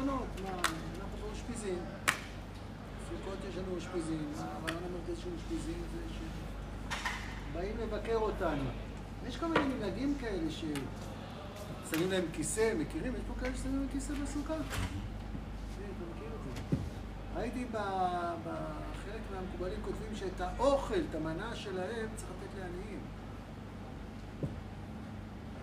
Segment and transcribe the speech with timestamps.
[0.00, 1.78] שונות, מה, אנחנו באושפיזין,
[3.08, 6.00] סוכות יש לנו אושפיזין, הרעיון המרכזי של אושפיזין זה
[7.52, 8.64] שבאים לבקר אותנו.
[9.28, 13.14] יש כל מיני מנהגים כאלה ששמים להם כיסא, מכירים?
[13.14, 14.54] יש פה כאלה ששמים להם כיסא בסוכה?
[14.54, 15.84] זה.
[17.36, 17.64] ראיתי
[18.44, 23.00] בחלק מהמקובלים כותבים שאת האוכל, את המנה שלהם, צריך לתת לעניים.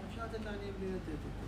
[0.09, 1.42] אפשר לתת לעניים בלי לתת את.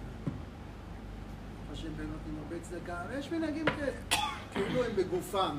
[1.76, 3.92] השם באמת נותנים הרבה צדקה, ויש מנהגים כאלה,
[4.54, 5.58] כאילו הם בגופם.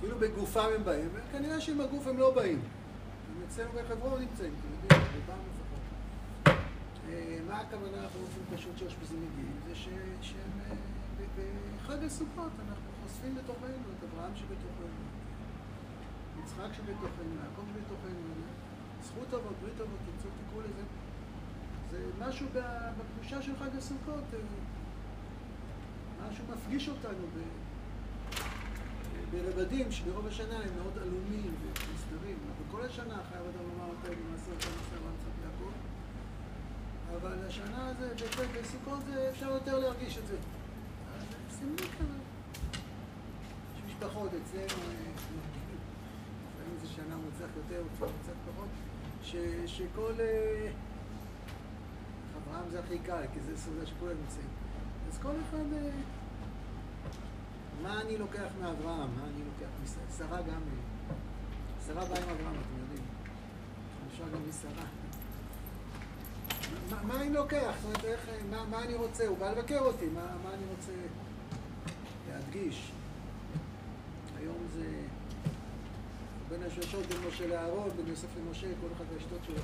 [0.00, 2.60] כאילו בגופם הם באים, וכנראה שעם הגוף הם לא באים.
[2.60, 5.84] הם אצלנו בחברון נמצאים, אתם יודעים, רובם לפחות.
[7.08, 9.56] אה, מה הכוונה באופן פשוט שאושפיזים מגיעים?
[9.68, 9.74] זה
[10.22, 10.76] שהם אה,
[11.82, 15.02] בחג הסוכות אנחנו חושפים בתוכנו את אברהם שבתוכנו,
[16.42, 18.20] יצחק שבתוכנו, יעקב שבתוכנו,
[19.02, 21.05] זכות אבות, ברית אבות, תרצו תקראו לזה.
[21.90, 24.38] זה משהו בקדושה של חג הסוכות, אה,
[26.28, 27.26] משהו מפגיש אותנו
[29.30, 34.52] ברבדים שברוב השנה הם מאוד עלומים ומסתרים, אבל כל השנה חייב אדם לומר אותה במעשר
[34.58, 35.72] את המסר והמצאת יעקב,
[37.16, 38.14] אבל השנה הזה,
[38.60, 40.36] בסוכות אפשר יותר להרגיש את זה.
[41.16, 42.18] אז שימו כזה.
[43.76, 45.10] יש משפחות אצלנו, אה,
[46.54, 48.68] לפעמים זה שנה מוצלח יותר, מוצלח פחות,
[49.66, 50.12] שכל...
[52.46, 54.48] אה, אברהם זה הכי קל, כי זה סעודה שכולם נמצאים.
[55.12, 55.72] אז כל אחד...
[55.72, 55.90] אה,
[57.82, 59.08] מה אני לוקח מאברהם?
[59.16, 60.04] מה אני לוקח משרה?
[60.18, 60.48] שרה גם...
[60.48, 61.14] אה,
[61.86, 63.04] שרה באה עם אברהם, אתם יודעים.
[64.12, 64.86] אפשר גם משרה.
[66.90, 67.74] מה, מה אני לוקח?
[67.76, 69.26] זאת אומרת, איך, מה, מה אני רוצה?
[69.26, 70.92] הוא בא לבקר אותי, מה, מה אני רוצה
[72.30, 72.92] להדגיש?
[74.38, 75.02] היום זה
[76.48, 79.62] בין השלושות בין משה לאהרון, בין יוסף למשה, כל אחד והשתות שלו.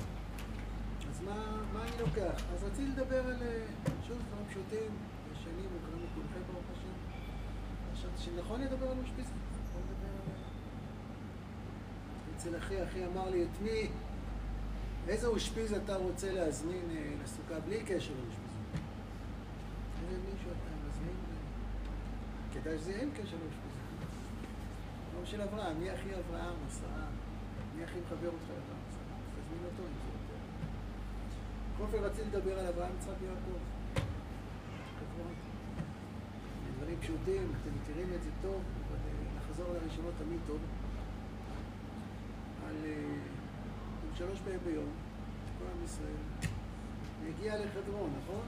[1.25, 2.43] מה, מה אני לוקח?
[2.53, 3.65] אז רציתי לדבר על, אה,
[4.07, 4.91] שוב, דברים פשוטים,
[5.33, 6.93] ישנים, מוכרים לכולכם ברוך השם.
[7.93, 10.37] חשבתי שנכון לדבר על אושפיזין, נכון לדבר על...
[12.35, 13.89] אצל אחי, אחי אמר לי, את מי,
[15.07, 18.63] איזה אושפיז אתה רוצה להזמין אה, לסוכה בלי קשר לאושפיזין?
[20.01, 21.15] איזה מישהו אתה מזמין?
[22.53, 23.83] כדאי שזה יהיה עם קשר לאושפיזין.
[25.19, 27.05] לא של אברהם, מי אחי אברהם, עשרה?
[27.75, 28.83] מי הכי מחבר אותך לאברהם?
[29.35, 29.83] תזמין אותו
[31.83, 33.59] אופן רציתי לדבר על אברהם, יצחק ויעקב.
[36.77, 40.57] דברים פשוטים, אתם מכירים את זה טוב, אבל אה, לחזור לראשונות תמיד טוב.
[42.67, 43.15] על אה,
[44.17, 44.89] שלוש פעמים ביום,
[45.59, 46.49] כל עם ישראל,
[47.23, 48.45] והגיע לחברון, נכון?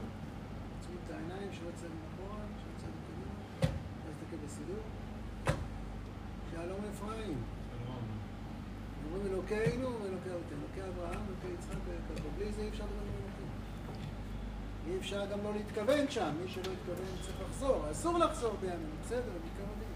[0.76, 3.32] עוצמים את העיניים, שלא יצא אחורה, שלא יצא קדימה,
[3.62, 4.82] לא להסתכל בסידור.
[6.52, 7.42] שלום אפרים.
[9.06, 12.28] אומרים אלוקינו ואלוקי אבותינו, אלוקי אברהם, אלוקי יצחק ויעקב.
[12.38, 13.25] בלי זה אי אפשר לדבר.
[14.88, 17.90] אי אפשר גם לא להתכוון שם, מי שלא יתכוון צריך לחזור.
[17.90, 19.88] אסור לחזור בימים, בסדר, בעיקר הדין.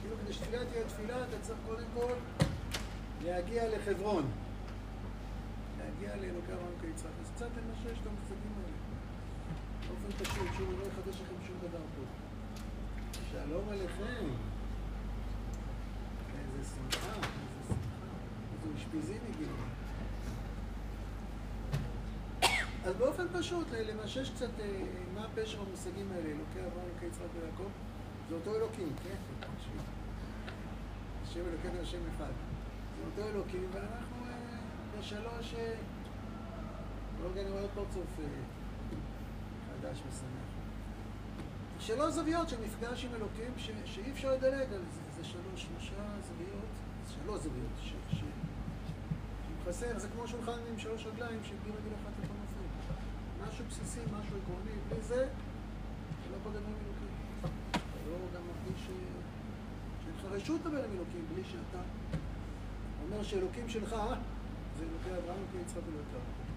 [0.00, 2.12] כאילו כדי שתפילה תהיה תפילה, אתה צריך קודם כל
[3.24, 4.30] להגיע לחברון.
[5.78, 7.10] להגיע לאלוקי אברהם אלוקי יצחק.
[7.20, 8.78] אז קצת למשש את המושגים האלה.
[9.88, 12.02] באופן פשוט, שוב, לא אחדש לכם שום דבר פה.
[13.32, 14.26] שלום עליכם.
[16.38, 17.28] איזה שמחה.
[18.74, 19.56] אושפיזין הגיעו.
[22.84, 24.82] אז באופן פשוט, למשש קצת אה,
[25.14, 27.70] מה הפשר המושגים האלה, אלוקי אברהם, אלוקי יצחק ויעקב,
[28.28, 29.46] זה אותו אלוקים, כן?
[31.22, 32.32] השם אלוקינו השם אחד.
[32.98, 34.32] זה אותו אלוקים, ואנחנו אה,
[34.98, 35.54] בשלוש...
[35.54, 35.74] אה,
[37.22, 38.20] לא רגע אני רואה פרצוף
[39.68, 40.48] חדש ושמח.
[41.80, 43.52] שלוש זוויות של מפגש עם אלוקים
[43.84, 45.00] שאי אפשר לדלג על זה.
[45.16, 46.70] זה שלוש, שלושה זוויות,
[47.08, 47.70] שלוש זוויות,
[49.68, 52.17] חסר, זה כמו שולחן עם שלוש רגליים שבלי רגל אחת.
[53.58, 57.08] משהו בסיסי, משהו עקרוני, בלי זה, זה לא לדבר עם אלוקים.
[57.70, 57.78] אתה
[58.10, 61.82] לא גם מרגיש שאין לך רשות עם אלוקים בלי שאתה
[63.02, 63.90] אומר שאלוקים שלך
[64.78, 66.48] זה אלוקי אברהם, אלוקי יצחק ואלוקי יעקב.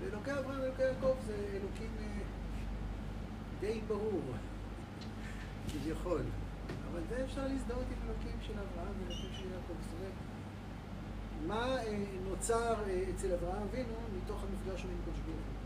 [0.00, 2.06] ואלוקי אברהם ואלוקי יעקב זה אלוקים אה,
[3.60, 4.22] די ברור,
[5.72, 6.22] כביכול.
[6.92, 9.74] אבל זה אפשר להזדהות עם אלוקים של אברהם ואלוקים של יעקב.
[11.46, 15.59] מה אה, נוצר אה, אצל אברהם אבינו מתוך המפגש שלו עם קדוש ברוך הוא.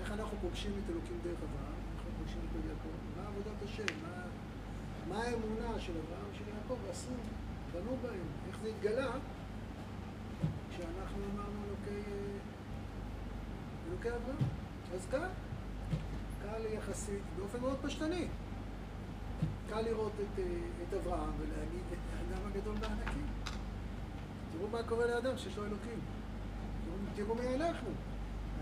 [0.00, 3.94] איך אנחנו פוגשים את אלוקים דרך אברהם, איך אנחנו פוגשים את יעקב, מה עבודת השם,
[4.02, 4.22] מה,
[5.08, 7.10] מה האמונה של אברהם ושל יעקב עשו,
[7.72, 9.10] בנו בהם, איך זה התגלה
[10.70, 12.38] כשאנחנו אמרנו אלוקי, אה,
[13.88, 14.48] אלוקי אברהם.
[14.94, 15.28] אז קל,
[16.42, 18.26] קל יחסית, באופן מאוד פשטני.
[19.70, 20.40] קל לראות את,
[20.88, 23.26] את אברהם ולהגיד את האדם הגדול והענקים.
[24.52, 26.00] תראו מה קורה לאדם שיש לו אלוקים.
[27.14, 27.90] תראו מי אנחנו.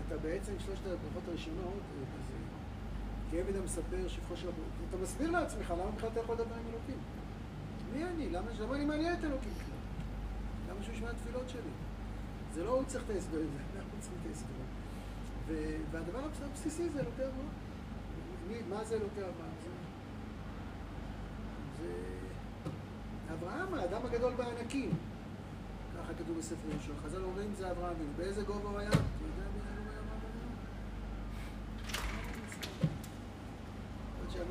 [0.07, 2.33] אתה בעצם שלושת הברכות הראשונות, אה, כזה,
[3.31, 6.97] כעבד המספר שבחו של הברכות, אתה מסביר לעצמך למה בכלל אתה יכול לדבר עם אלוקים.
[7.93, 8.29] מי אני?
[8.29, 9.77] למה, למה אני מעניין את אלוקים בכלל?
[10.69, 11.71] למה שהוא ישמע התפילות שלי?
[12.53, 13.45] זה לא הוא צריך את ההסבר, זה
[13.77, 14.63] אנחנו צריכים את ההסבר.
[15.91, 18.69] והדבר הבסיסי זה אלוקי אברהם.
[18.69, 19.53] מה זה אלוקי אברהם?
[19.63, 19.69] זה,
[21.83, 24.89] זה אברהם, האדם הגדול בענקים.
[26.03, 26.95] ככה כתוב בספר ראשון.
[27.03, 28.11] חז"ל אומרים זה אברהם אבינו.
[28.17, 28.89] באיזה גובה הוא היה?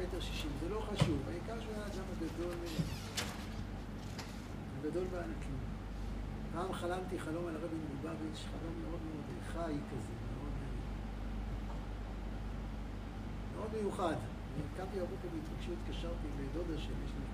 [0.02, 0.50] מטר שישים.
[0.60, 1.18] זה לא חשוב.
[1.28, 2.54] העיקר שהוא היה האדם הגדול,
[4.78, 5.56] הגדול בענקים.
[6.52, 10.52] פעם חלמתי חלום על הרבי מלובביץ', חלום מאוד מאוד חי כזה, מאוד,
[13.56, 14.16] מאוד מיוחד.
[14.76, 17.31] קמתי בבוקר בהתרגשות, התקשרתי לדודה שלי, יש לי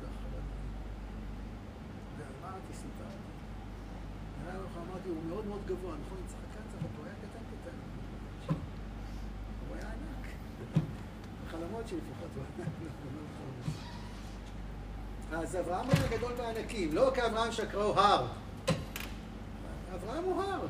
[5.08, 6.18] אמרתי, הוא מאוד מאוד גבוה, נכון?
[6.26, 7.76] צריך לקחת צחק, הוא היה קטן קטן.
[9.68, 10.26] הוא היה ענק.
[11.46, 12.68] בחלומות שלי לפחות הוא ענק.
[15.32, 18.26] אז אברהם היה גדול בענקים, לא כאברהם שקראו הר.
[19.94, 20.60] אברהם הוא הר.
[20.60, 20.68] הוא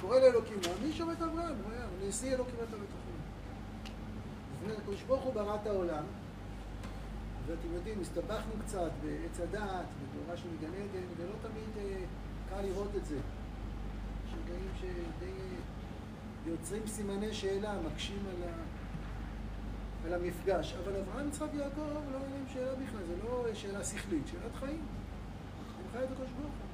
[0.00, 1.54] קורא לאלוקים, מי שם את אברהם?
[1.64, 3.12] הוא היה, נשיא אלוקים אתה בתוכנו.
[4.54, 6.04] לפני הקדוש ברוך הוא ברא את העולם,
[7.46, 12.04] ואתם יודעים, הסתבכנו קצת בעץ הדעת, בתורה של מגן עדן, ולא תמיד אה,
[12.50, 13.16] קל לראות את זה.
[14.46, 15.56] רגעים שדי אה,
[16.46, 18.54] יוצרים סימני שאלה, מקשים על, ה...
[20.06, 20.74] על המפגש.
[20.84, 21.80] אבל אברהם, יצחק ויעקב
[22.12, 24.82] לא היה שאלה בכלל, זה לא שאלה שכלית, שאלת חיים.
[25.78, 26.66] הם חיי את הקדוש ברוך הוא.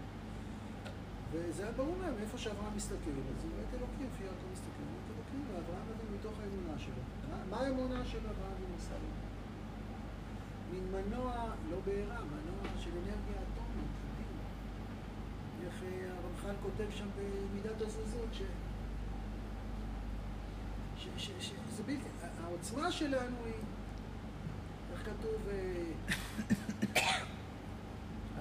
[1.32, 4.82] וזה היה ברור להם, איפה שאברהם מסתכל, אז הוא רואה את אלוקים, לפי יעקב מסתכל,
[4.82, 7.02] הוא רואה את אלוקים, ואברהם אבינו מתוך האמונה שלו.
[7.50, 8.62] מה האמונה של אברהם
[9.02, 9.08] לו?
[10.72, 11.32] מין מנוע,
[11.70, 13.40] לא בעירה, מנוע של אנרגיה
[15.72, 15.82] איך
[16.24, 18.42] הרמח"ל כותב שם במידת הזזות, ש...
[20.96, 21.08] ש...
[21.16, 21.30] ש...
[21.40, 21.52] ש...
[21.76, 22.08] זה בלתי...
[22.44, 23.54] העוצמה שלנו היא,
[24.92, 25.48] איך כתוב,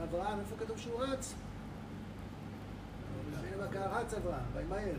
[0.03, 1.35] אברהם, איפה כתוב שהוא רץ?
[3.91, 4.97] רץ אברהם, וימהר.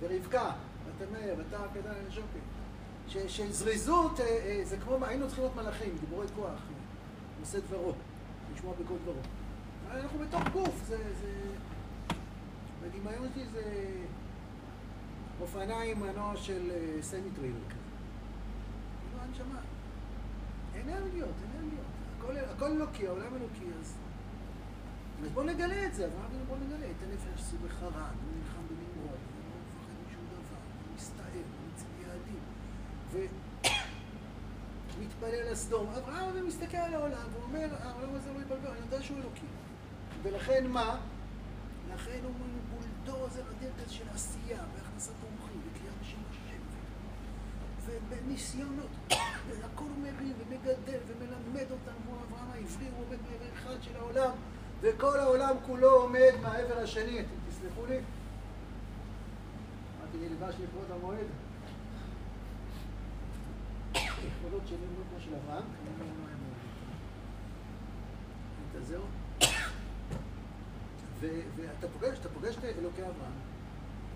[0.00, 0.52] ורבקה,
[0.86, 3.28] ותמהר, ותר קדם שוקת.
[3.28, 4.20] שזריזות
[4.64, 6.60] זה כמו, היינו צריכים להיות מלאכים, דיבורי כוח,
[7.40, 7.92] נושא דברו,
[8.54, 9.20] לשמוע בכל דברו.
[9.94, 10.98] אנחנו בתוך גוף, זה.
[12.82, 13.62] בדמיון שלי זה
[15.40, 16.70] אופניים מנוע של
[17.00, 17.78] סמי טריילר כזה.
[19.00, 19.60] כאילו הנשמה.
[20.74, 21.86] אנרגיות, אנרגיות.
[22.18, 23.94] הכל, הכל אלוקי, העולם אלוקי, אז...
[25.22, 29.18] אז בואו נגלה את זה, אברהם בואו נגלה את הנפש עשו בחרן, הוא נלחם בנמרוד,
[29.18, 32.42] הוא לא מפחד משום דבר, הוא מסתער, הוא מציב יעדים,
[34.98, 35.86] ומתפלל לסדום.
[35.86, 39.46] אברהם מסתכל על העולם ואומר, העולם הזה לא יתבלבל, אני יודע שהוא אלוקי.
[40.22, 40.96] ולכן מה?
[41.94, 42.32] לכן הוא
[42.70, 46.60] בולדוזר כזה של עשייה, והכנסת תומכים, וקריאת בשם השם,
[47.86, 48.90] ובניסיונות,
[49.48, 54.30] והכל מרים ומגדל ומלמד אותם, והוא אברהם העברי, הוא עומד בעבר אחד של העולם.
[54.80, 57.98] וכל העולם כולו עומד מהעבר השני, אתם תסלחו לי?
[59.98, 61.26] אמרתי לי לבש לכבוד המועד.
[63.94, 66.36] לכבודות שלי לא כמו של אברהם, כנראה לא היה
[68.74, 68.86] מועד.
[68.86, 69.19] זהו.
[71.20, 73.32] ואתה פוגש, אתה פוגש את אלוקי אברהם.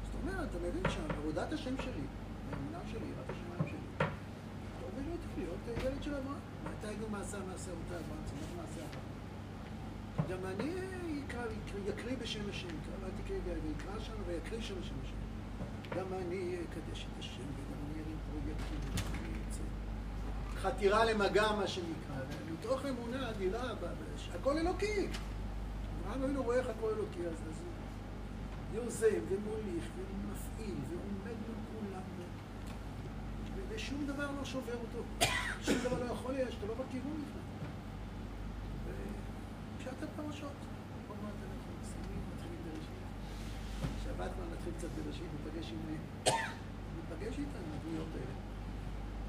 [0.05, 2.07] זאת אומרת, אתה מבין שעבודת השם שלי,
[2.53, 6.39] האמונה שלי, יראת השמיים שלי, אתה אומר לי, להיות ילד של אברהם.
[6.65, 9.15] מתי יגידו מעשה מעשה אותה אברהם, צומח מעשה אברהם.
[10.31, 10.73] גם אני
[11.19, 11.43] יקרא,
[11.89, 15.17] יקריא בשם השם, יקרא, אל תקריא ויקרא שם ויקריא שם בשם השם.
[15.97, 19.63] גם אני אקדש את השם, וגם אני ארים פרויקטים, ואני אצא.
[20.61, 22.17] חתירה למגע, מה שנקרא,
[22.53, 23.73] מתוך אמונה אדירה,
[24.35, 25.09] הכל אלוקי.
[26.07, 32.03] אברהם אבינו רואה איך הכל אלוקי, אז הוא יוזם ומוליך ומפעיל ועומד מול כולם,
[33.69, 35.27] ושום דבר לא שובר אותו.
[35.63, 37.45] שום דבר לא יכול להיות, שאתה לא בכיוון בכלל.
[39.79, 40.53] פשט הפרשות.
[41.09, 43.05] עוד מעט אנחנו מסיימים, מתחילים בראשית.
[44.05, 45.97] שבת כבר נתחיל קצת בראשית, ניפגש עם...
[46.97, 48.35] ניפגש איתנו, הדמויות האלה.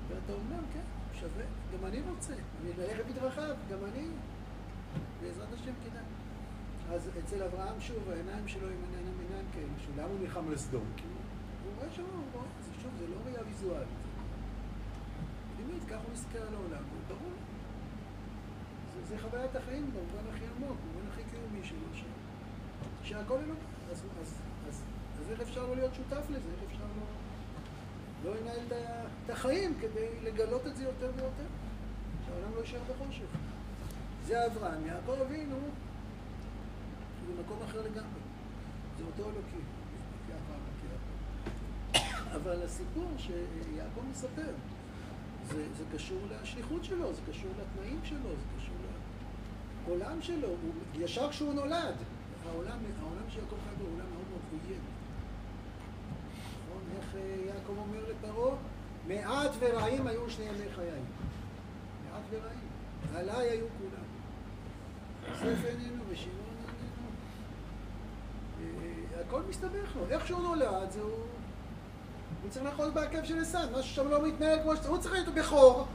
[0.08, 0.84] ואתה אומר, כן,
[1.20, 2.34] שווה, גם אני רוצה.
[2.34, 4.08] אני ללכת בדרכיו, גם אני.
[5.22, 6.15] בעזרת השם כדאי.
[6.94, 10.86] אז אצל אברהם, שוב, העיניים שלו הם עיניים עיניים כאלה, שלמה הוא נלחם לסדום?
[10.98, 13.88] כי הוא רואה שם, הוא רואה, זה שוב, זה לא ראייה ויזואלית.
[15.56, 17.32] פנימית, ככה הוא מסתכל על העולם, ברור.
[19.08, 22.04] זה חוויית החיים במובן הכי עמוק, במובן הכי קיומי שלו, ש...
[23.04, 23.66] שהכל אלוקי.
[23.92, 24.34] אז, אז,
[24.68, 24.82] אז,
[25.22, 26.50] אז איך אפשר לא להיות שותף לזה?
[26.56, 27.06] איך אפשר לא,
[28.32, 28.60] לא לנהל
[29.26, 31.46] את החיים כדי לגלות את זה יותר ויותר?
[32.26, 33.26] שהעולם לא יישאר בחושך.
[34.26, 35.58] זה אברהם, יעקב אבינו,
[37.36, 38.20] זה מקום אחר לגמרי.
[38.98, 39.64] זה אותו אלוקי.
[42.36, 44.52] אבל הסיפור שיעקב מספר,
[45.44, 48.76] זה, זה קשור לשליחות שלו, זה קשור לתנאים שלו, זה קשור
[49.88, 50.48] לעולם שלו.
[50.48, 51.96] הוא, ישר כשהוא נולד,
[52.46, 54.80] העולם, העולם שיעקב חי בו הוא עולם מאוד מאוד עוין.
[56.68, 56.82] נכון?
[56.98, 58.56] איך אה, יעקב אומר לפרעה?
[59.08, 61.02] מעט ורעים היו שני ימי חיי.
[62.10, 62.60] מעט ורעים.
[63.16, 64.06] עליי היו כולם.
[65.30, 66.04] יוסף איננו.
[66.12, 66.45] אה,
[69.28, 70.02] הכל מסתבך לו.
[70.10, 71.10] איך שהוא נולד, זהו...
[72.42, 75.36] הוא צריך לאחוז בעקב של עשיו, משהו שם לא מתנהל כמו שצריך, הוא צריך להיות
[75.36, 75.88] בכור,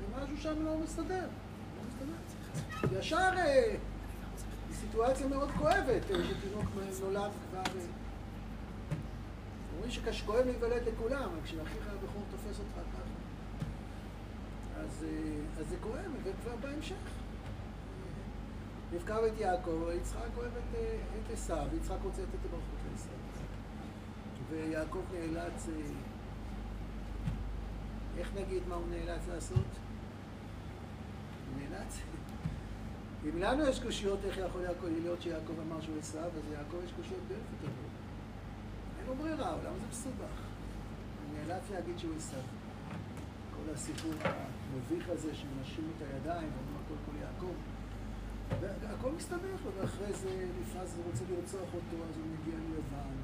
[0.00, 1.26] ומשהו שם לא מסתדר.
[2.92, 2.98] לא.
[2.98, 3.74] ישר אה,
[4.72, 6.64] סיטואציה מאוד כואבת, אה, שתינוק
[7.00, 7.62] נולד כבר...
[9.74, 13.12] אומרים שכואב להיוולד לכולם, אבל כשאחיך הבכור תופס אותך ככה.
[14.80, 15.04] אז
[15.68, 17.23] זה כואב, וכבר בהמשך.
[18.94, 23.12] רבקה ואת יעקב, יצחק אוהב את עשיו, יצחק רוצה לתת את הברכות לעשיו.
[24.50, 25.74] ויעקב נאלץ, אה,
[28.18, 29.58] איך נגיד מה הוא נאלץ לעשות?
[29.58, 31.98] הוא נאלץ.
[33.24, 34.62] אם לנו יש קושיות איך יכול
[35.02, 37.74] להיות שיעקב אמר שהוא עשיו, אז יעקב יש קושיות באלף יותר.
[38.98, 40.40] אין לו ברירה, למה זה מסובך?
[41.26, 42.42] הוא נאלץ להגיד שהוא עשיו.
[43.56, 47.73] כל הסיפור המביך הזה שמנשים את הידיים ואומרים הכל כל יעקב.
[48.60, 53.14] והכל מסתבך לו, ואחרי זה נפרס ורוצה לרצוח אותו, אז הוא מגיע מלבן,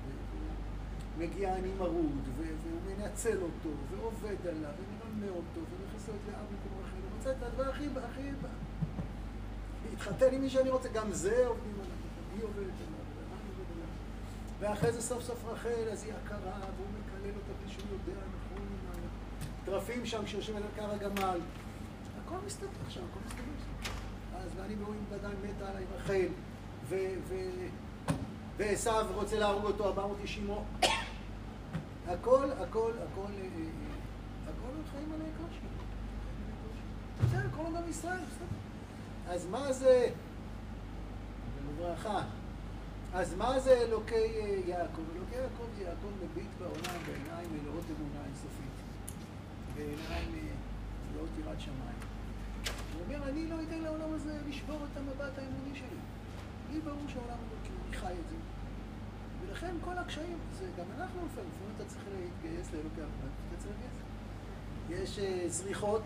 [1.18, 6.80] מגיע אני מרוד, והוא מנצל אותו, ועובד עליו, ומרמה אותו, ומכניס לו את לאב מקום
[6.84, 8.22] אחר, רוצה את הדבר הכי, הכי...
[9.90, 11.96] להתחתן עם מי שאני רוצה, גם זה עובדים עליו,
[12.34, 13.00] היא עובדת עליו,
[14.60, 18.66] ואחרי זה סוף סוף רחל, אז היא הכרה, והוא מקלל אותה בלי שהוא יודע, נכון,
[18.66, 19.02] עם
[19.62, 21.40] הטרפים שם, כשיושבים על הכר הגמל.
[22.24, 23.59] הכל מסתבך שם, הכל מסתבך.
[24.50, 26.26] אז ואני ורואים עדיין מתה עליי רחל,
[28.56, 30.50] ועשו רוצה להרוג אותו 490
[32.08, 33.68] הכל, הכל, הכל, אה, אה,
[34.44, 35.60] הכל חיים על קושי.
[37.24, 39.34] בסדר, כל עולם ישראל, בסדר.
[39.34, 40.08] אז מה זה,
[41.68, 42.22] בברכה,
[43.14, 45.02] אז מה זה אלוקי אה, יעקב?
[45.16, 48.76] אלוקי יעקב זה יעקב מביט בעולם בעיניים מלאות אמונה אינסופית.
[49.74, 50.48] בעיניים
[51.12, 52.09] מלאות יראת שמיים.
[53.14, 56.00] אומר, אני לא אתן לעולם הזה לשבור את המבט האמוני שלי.
[56.72, 58.36] לי ברור שהעולם אלוקי, אני חי את זה.
[59.40, 63.74] ולכן כל הקשיים, זה גם אנחנו לפעמים, לפעמים אתה צריך להתגייס לאלוקי אברהם, אתה צריך
[63.80, 64.10] להתגייס.
[65.02, 66.02] יש אה, זריחות,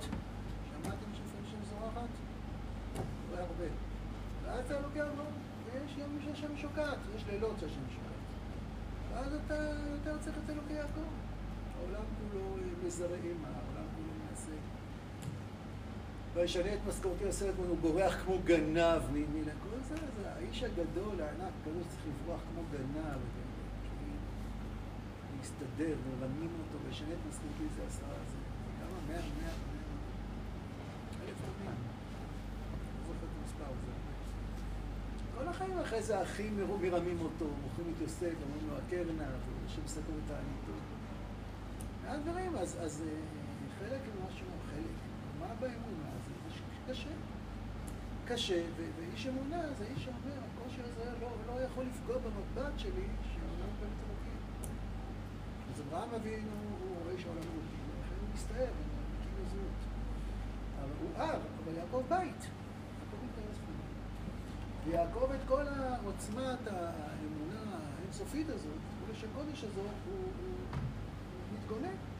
[0.71, 2.09] שמעתם שלפעמים שם זורחת?
[3.33, 3.69] לא הרבה.
[4.45, 5.25] ואז אתה לוקח לו,
[5.65, 8.15] ויש ימים שהשם שוקעת, יש לילות שהשם שוקעת.
[9.13, 9.55] ואז אתה
[9.93, 11.09] יותר צריך את אלוקי יעקב.
[11.79, 14.53] העולם כולו אה, מזרע אימה, העולם כולו מנסה.
[16.35, 21.81] וישנה את משכורתי הסרט, הוא בורח כמו גנב מלכל זה, זה האיש הגדול, הענק, כזה
[21.85, 23.21] שצריך לברוח כמו גנב,
[25.39, 28.39] להסתדר, מרמים אותו, וישנה את משכורתי זה עשרה, זה
[28.81, 28.99] כמה?
[29.09, 29.53] מאה, מאה, מאה,
[31.23, 31.75] אלף עמים.
[32.99, 33.93] לא זוכר את המספר הזה.
[35.39, 39.29] כל החיים אחרי זה האחים מרמים אותו, מוכרים את יוסף, אומרים לו הקרנה,
[39.87, 40.73] סגור את העניתו.
[42.05, 43.15] מהדברים, אז אה,
[43.79, 44.95] חלק ממה שהוא חלק,
[45.41, 46.15] מה באמונה?
[46.89, 47.09] קשה.
[48.25, 53.71] קשה, ואיש אמונה זה איש שאומר, הכושר הזה לא, לא יכול לפגוע במבט שלי שהעולם
[53.81, 54.39] באמת אלוקים.
[55.75, 56.51] אז אברהם אבינו
[56.81, 58.87] הוא רואה שהעולם אלוקים, ולכן הוא מסתער, הוא
[59.21, 59.81] מקים לזהות.
[60.81, 62.43] אבל הוא אב, אבל יעקב בית.
[63.01, 63.73] יעקב מתארס בו.
[64.85, 72.14] ויעקב את כל העוצמת האמונה האינסופית הזאת, קודש הקודש הזאת, הוא, הוא, הוא מתגונן.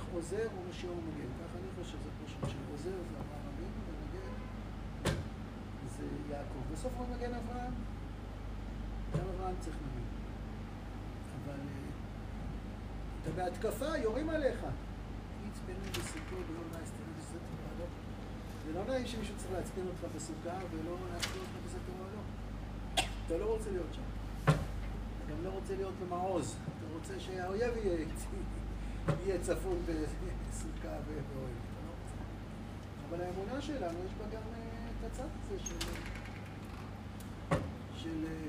[0.00, 1.30] הולך עוזר ומשאיר ומגן.
[1.40, 5.14] ככה אני חושב שזה פשוט שעוזר זה אברהם אבינו ומגן
[5.96, 6.72] זה יעקב.
[6.72, 7.72] בסוף הוא מגן אברהם,
[9.14, 10.06] גם אברהם צריך מגן.
[11.44, 11.90] אבל אה,
[13.22, 14.66] אתה בהתקפה, יורים עליך.
[15.48, 17.38] יצפנו בסוכו ולא נעשתנו בסתר
[17.78, 17.86] לא.
[18.66, 22.22] זה לא נעים שמישהו צריך לעצבן אותך בסוכה ולא לעצבן אותך בסתר לא.
[23.26, 24.02] אתה לא רוצה להיות שם.
[24.44, 26.56] אתה גם לא רוצה להיות במעוז.
[26.78, 28.12] אתה רוצה שהאויב יהיה איתי.
[29.24, 31.70] יהיה צפון בסוכה ואוהל.
[33.08, 35.74] אבל האמונה שלנו, יש בה גם אה, את הצד הזה של...
[37.96, 38.24] של...
[38.24, 38.48] אה,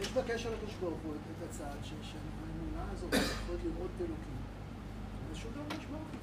[0.00, 4.36] יש בה קשר לקדוש ברוך הוא את הצד שהאמונה הזאת יכולת לראות אלוקים.
[5.32, 6.16] זה שום דבר משמעותי.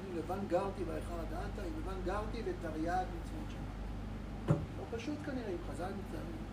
[0.00, 3.66] אני לבן גרתי בהיכל הדעתה, עם לבן גרתי ותרי"ג מצוות שם.
[4.48, 6.46] לא פשוט כנראה, עם חז"ל מצטערים.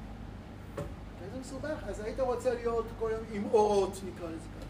[1.25, 1.83] איזה מסובך.
[1.87, 4.62] אז היית רוצה להיות כל יום עם אורות, נקרא לזה ככה.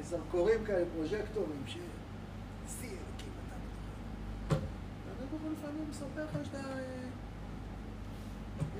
[0.00, 1.76] זרקורים כאלה, פרוז'קטורים, ש...
[2.68, 4.64] שיא אלוקים אתה בתוכם.
[5.06, 6.58] והקדוש ברוך הוא לפעמים מספר לך שאתה...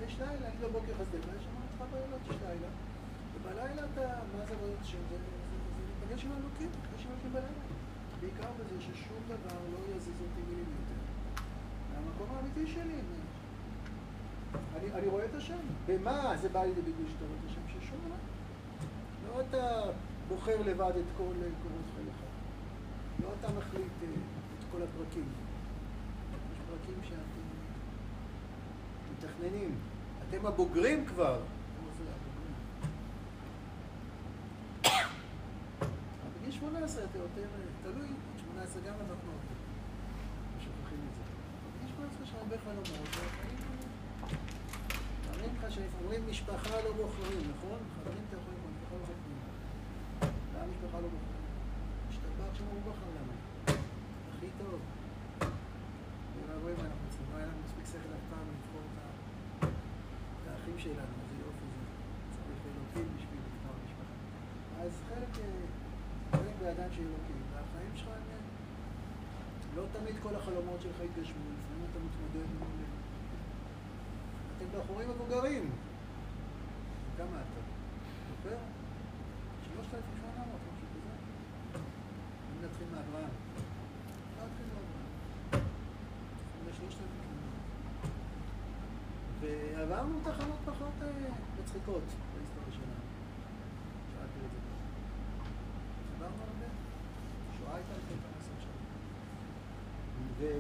[0.07, 2.69] יש לילה, אני לא בוקר חסדי, ויש שם אותך בלילות יש לילה.
[3.45, 4.99] בלילה אתה, מה זה רואה השם?
[5.11, 5.17] זה
[6.01, 7.63] להיפגש עם אלוקים, להיפגש עם אלוקים בלילה.
[8.21, 11.01] בעיקר בזה ששום דבר לא יזיז אותי מילימטר.
[11.93, 12.99] מהמקום האמיתי שלי.
[14.77, 15.59] אני, אני רואה את השם.
[15.87, 17.61] במה זה בא לידי ביטוי שאתה רואה את השם?
[17.69, 18.17] ששום דבר.
[19.29, 19.91] לא אתה
[20.29, 22.17] בוחר לבד את כל קורות חייך.
[23.23, 25.29] לא אתה מחליט אה, את כל הפרקים.
[26.53, 27.43] יש פרקים שאתם
[29.13, 29.75] מתכננים.
[30.29, 31.41] אתם הבוגרים כבר.
[36.41, 37.47] בגיל 18 אתה יותר,
[37.83, 39.33] תלוי, 18 גם אנחנו
[40.59, 41.23] שוכחים את זה.
[41.79, 43.09] בגיל 18 יש הרבה חלומות,
[45.35, 47.79] אומרים לך שאומרים משפחה לא בוחרים, נכון?
[47.95, 49.52] חברים אתה יכול לומר, משפחה לא בוחרים.
[50.63, 51.45] למה משפחה לא בוחרים?
[52.09, 53.35] השתבח הוא בחר לנו.
[54.31, 54.81] הכי טוב.
[56.63, 58.83] רואים מה אנחנו צריכים, לא היה לנו מספיק שכל אף פעם לבחור
[59.59, 61.83] את האחים שלנו, איזה יופי זה.
[62.35, 64.15] צריך אלוקים בשביל לבחור משפחה.
[64.83, 65.33] אז חלק,
[66.33, 68.43] חלק בידיים של אלוקים, והחיים שלך הם...
[69.77, 72.63] לא תמיד כל החלומות שלך יתגשמו, לפעמים אתה מתמודד עם...
[74.57, 75.71] אתם בחורים מבוגרים.
[77.17, 77.61] כמה אתה?
[78.31, 78.72] זוכר?
[79.93, 81.13] שלושת אלפים שמונה מאות, משהו כזה.
[82.51, 83.35] אם נתחיל מאברהם.
[84.39, 85.03] נתחיל מאברהם.
[89.41, 91.09] ועברנו תחנות פחות אה,
[91.61, 92.03] מצחיקות
[92.35, 93.05] בהיסטוריה שלנו.
[94.13, 94.59] שאלתי את זה.
[96.17, 96.69] עברנו הרבה.
[97.59, 98.81] שואה הייתה לפני כמה עשרות שנים.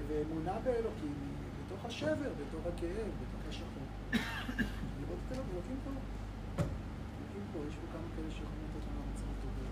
[0.09, 1.15] ואמונה באלוקים
[1.59, 3.87] בתוך השבר, בתוך הכאב, בתוך השחור.
[5.01, 5.91] לראות את אלוקים, פה.
[7.33, 9.67] אלוקים פה, יש פה כמה כאלה שיכולים לתת לנו מצב טובה.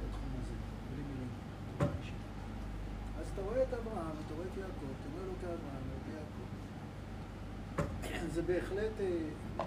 [0.00, 0.54] בתחום הזה,
[0.90, 1.30] בלי מילים,
[3.20, 6.48] אז אתה רואה את אברהם, אתה רואה את יעקב, אתה אומר לו כאברהם, לא כיעקב.
[8.28, 8.92] זה בהחלט,
[9.56, 9.64] אתה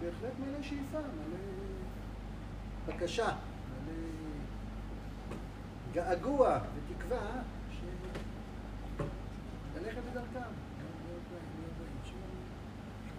[0.00, 1.38] בהחלט מלא שאיפה, מלא
[2.86, 3.36] בקשה,
[3.86, 3.94] מלא
[5.92, 7.42] געגוע ותקווה
[9.76, 10.50] ללכת בדרכם.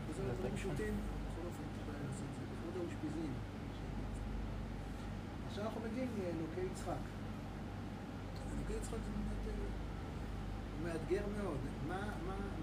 [0.10, 3.34] וזה דברים פשוטים, בכל אופן, לכבוד האושפיזין.
[5.48, 7.04] עכשיו אנחנו מגיעים לאלוקי יצחק.
[8.58, 9.85] אלוקי יצחק זה באמת
[10.84, 11.58] מאתגר מאוד.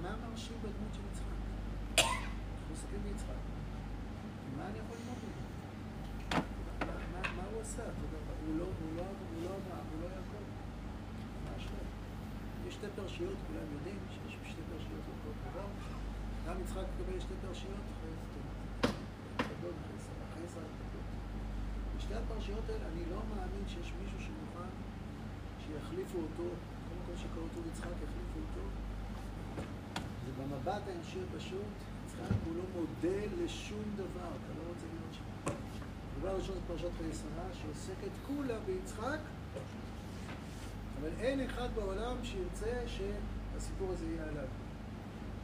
[0.03, 1.38] מה מרשים בדמות של יצחק?
[1.98, 3.40] אנחנו מסתכלים ביצחק.
[4.57, 5.42] מה אני יכול ללמוד ממנו?
[7.37, 7.83] מה הוא עשה?
[8.46, 10.44] הוא לא אברהם, הוא לא יעקב.
[11.44, 11.81] ממש לא.
[12.68, 15.66] יש שתי פרשיות, כולם יודעים שיש שתי פרשיות לכל דבר.
[16.48, 18.12] גם יצחק מקבל שתי פרשיות אחרי
[19.37, 19.75] תודות,
[20.31, 21.07] אחרי עשר תודות.
[21.96, 24.70] בשתי הפרשיות האלה אני לא מאמין שיש מישהו שמוכן
[25.62, 26.48] שיחליפו אותו,
[27.12, 28.66] כל שקראו אותו יצחק, יחליפו אותו.
[29.96, 31.72] זה במבט האנשי הפשוט,
[32.07, 35.53] יצחק הוא לא מודל לשום דבר, אתה לא רוצה להיות שם.
[36.16, 39.18] הדבר הראשון זה פרשת חיי שרה, שעוסקת כולה ביצחק,
[41.01, 44.48] אבל אין אחד בעולם שירצה שהסיפור הזה יהיה עליו.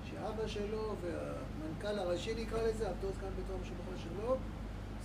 [0.05, 4.37] שאבא שלו והמנכ"ל הראשי נקרא לזה, עבדות כאן בתור המשפחה שלו,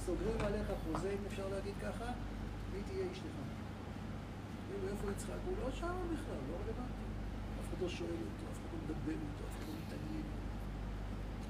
[0.05, 2.05] סוגרים עליך חוזה, אם אפשר להגיד ככה,
[2.73, 3.42] מי תהיה אשתך.
[4.83, 5.39] כאילו, איפה יצחק?
[5.45, 7.03] הוא לא שם בכלל, לא רלוונטי.
[7.61, 10.23] אף אחד לא שואל אותו, אף אחד לא מדבר איתו, אף אחד לא מתעניין.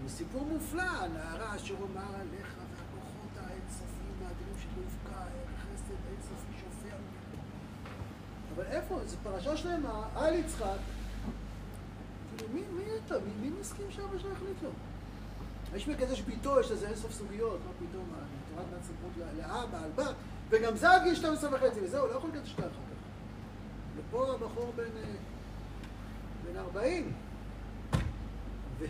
[0.04, 6.96] זה סיפור מופלא, נערה אשר אומר עליך והכוחות האינסופיים, האדירים שלא ערך חסד אינסופי שופע
[8.56, 9.00] אבל איפה?
[9.06, 10.78] זו פרשה שלמה על יצחק.
[12.38, 13.16] כאילו, מי, מי אתה?
[13.20, 14.70] מי, מי מסכים שאבא שלו יחליט לו?
[15.76, 18.06] יש מקדש ביתו, יש לזה אינסוף סוגיות, מה פתאום,
[18.56, 20.16] תורת מעט סמכות לאבא, על בת,
[20.50, 23.03] וגם זה עד גיל 12 וחצי, וזהו, לא יכול לקדש אותה אחר כך.
[23.96, 24.90] ופה הבחור בן,
[26.44, 27.14] בן 40.
[28.80, 28.86] ו...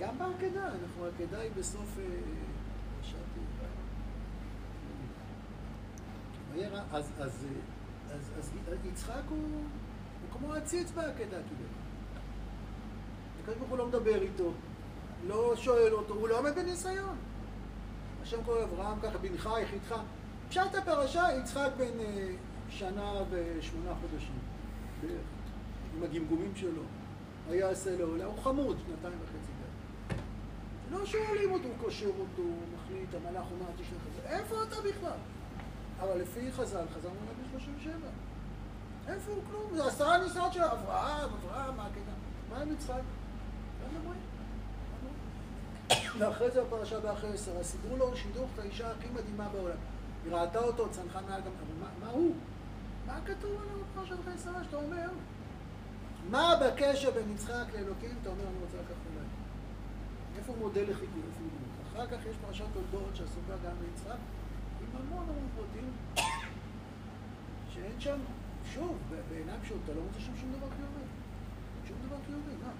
[0.00, 1.98] גם בעקדה, אנחנו, העקדה היא בסוף
[3.00, 3.16] פרשת...
[6.92, 7.46] אז, אז,
[8.12, 8.50] אז, אז
[8.84, 11.68] יצחק הוא, הוא כמו עציץ בעקדה כאילו.
[13.42, 14.52] הקדוש ברוך הוא לא מדבר איתו,
[15.26, 17.16] לא שואל אותו, הוא לא עומד בניסיון.
[18.22, 19.94] השם קורא אברהם ככה, בנך, יחידך.
[20.48, 21.98] פשט הפרשה, יצחק בן
[22.70, 24.38] שנה ושמונה חודשים,
[25.02, 25.20] בערך,
[25.96, 26.82] עם הגמגומים שלו.
[27.50, 30.20] היה עשה לעולה, הוא חמוד, שנתיים וחצי בערך.
[30.90, 34.28] לא שואלים אותו, הוא קושר אותו, הוא מחליט, המלאך אומר, תשלח את זה.
[34.28, 35.18] איפה אתה בכלל?
[36.00, 39.10] אבל לפי חז"ל, חז"ל נולד ב-37.
[39.12, 39.74] איפה הוא כלום?
[39.74, 42.12] זה עשרה ניסיונות של אברהם, אברהם, מה הקטע?
[42.50, 43.00] מה עם יצחק?
[46.18, 49.76] ואחרי זה בפרשה באחרי עשרה, סידרו לו שידוך את האישה הכי מדהימה בעולם.
[50.24, 51.50] היא ראתה אותו, צנחה מעל גם...
[52.00, 52.34] מה הוא?
[53.10, 55.08] מה כתוב עליו בפרשת חיי שרה שאתה אומר?
[56.30, 58.10] מה בקשר בין יצחק לאלוקים?
[58.22, 59.28] אתה אומר, אני רוצה לקחת אליי.
[60.36, 61.22] איפה מודל לחיקוי?
[61.28, 61.70] איפה דמות?
[61.92, 64.18] אחר כך יש פרשת תולדות שעסוקה גם ליצחק,
[64.80, 65.90] עם המון המון פרטים,
[67.74, 68.18] שאין שם,
[68.74, 68.98] שוב,
[69.30, 71.06] בעיניים פשוט, אתה לא מוצא שם שום דבר חיובי.
[71.88, 72.72] שום דבר חיובי, מה?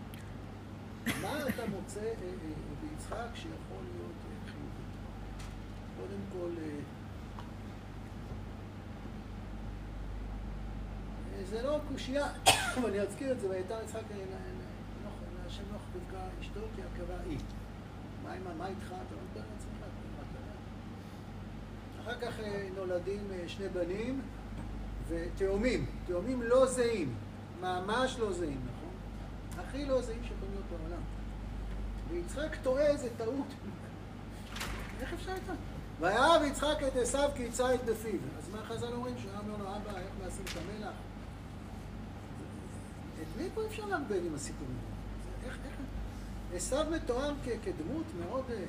[1.22, 2.34] מה אתה מוצא אה, אה,
[2.80, 4.84] ביצחק שיכול להיות אה, חיובי?
[5.96, 6.50] קודם כל,
[11.50, 12.26] זה לא קושייה,
[12.88, 14.02] אני אזכיר את זה, ויתר יצחק
[15.44, 17.38] להשם נוח רבקה אשתו כי עקבה היא.
[18.58, 18.86] מה איתך?
[18.86, 19.84] אתה לא מדבר לעצמך,
[22.02, 22.34] אחר כך
[22.76, 24.20] נולדים שני בנים
[25.08, 27.14] ותאומים, תאומים לא זהים,
[27.60, 29.64] ממש לא זהים, נכון?
[29.64, 31.02] הכי לא זהים שיכולים להיות בעולם.
[32.10, 33.46] ויצחק טועה איזה טעות.
[35.00, 35.52] איך אפשר איתה?
[36.00, 38.20] ויאהב יצחק את עשיו כי ציד בפיו.
[38.38, 39.14] אז מה חז"ל אומרים?
[39.18, 40.94] שהוא אומר לו, אבא, איך מעשים את המלח?
[43.30, 44.76] את מי פה אפשר לערבב עם הסיפורים?
[45.46, 45.58] איך...
[46.54, 48.64] עשיו מתואר כדמות מאוד אה,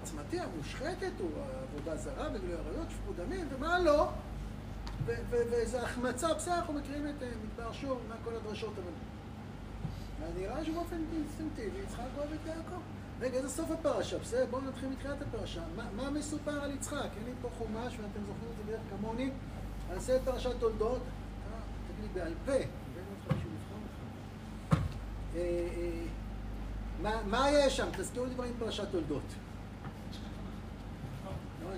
[0.00, 1.30] עוצמתי, המושחתת, הוא
[1.62, 4.08] עבודה זרה וגילוי עריות, שפכות דמים, ומה לא?
[5.04, 8.92] ואיזו החמצה, בסדר, אנחנו מכירים את אה, מדבר שור, מה כל הדרשות, אבל...
[10.36, 12.80] נראה שבאופן אינסטינקטיבי יצחק אוהב את יעקב.
[13.20, 14.18] רגע, איזה סוף הפרשה?
[14.18, 15.60] בסדר, בואו נתחיל מתחילת הפרשה.
[15.76, 17.08] מה, מה מסופר על יצחק?
[17.16, 19.30] אין לי פה חומש, ואתם זוכרים את זה בערך כמוני.
[19.92, 24.78] על סרט פרשת תולדות, אה, תגיד לי בעל פה, הבאנו אותך בשביל לבחון אותך.
[25.38, 25.68] אה,
[27.04, 27.88] אה, מה יש שם?
[27.96, 29.22] תזכירו לי דברים פרשת תולדות.
[31.62, 31.70] לא.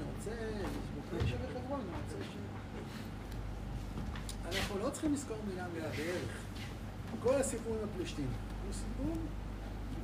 [4.46, 6.42] אנחנו לא צריכים לזכור מילה מילה בערך.
[7.22, 8.28] כל הסיפור עם הפלישתים.
[8.64, 9.16] הוא סיפור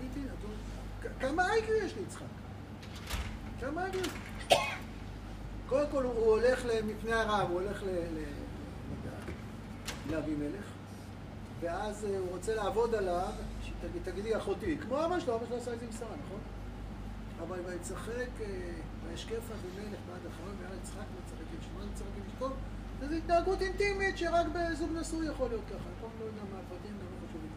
[0.01, 0.51] בלתי נתון.
[1.21, 2.25] כמה אייקו יש ליצחק?
[3.61, 3.99] כמה אייקו?
[5.69, 7.83] קודם כל הוא הולך מפני הרב, הוא הולך
[10.11, 10.65] לאבימלך,
[11.61, 13.29] ואז אה, הוא רוצה לעבוד עליו,
[14.05, 16.41] תגידי אחותי, כמו אבא שלו, אבא שלו עשה את זה עם שרה, נכון?
[17.43, 18.47] אבל ויצחק, אה,
[19.09, 22.51] וישקף אבימלך בעד אחריו, והיה יצחק מצחק עם שמע, מצחק עם אשתו,
[23.01, 26.11] וזו התנהגות אינטימית שרק בזוג נשוי יכול להיות ככה, נכון?
[26.21, 27.51] לא יודע מה הפרטים, לא חשובים.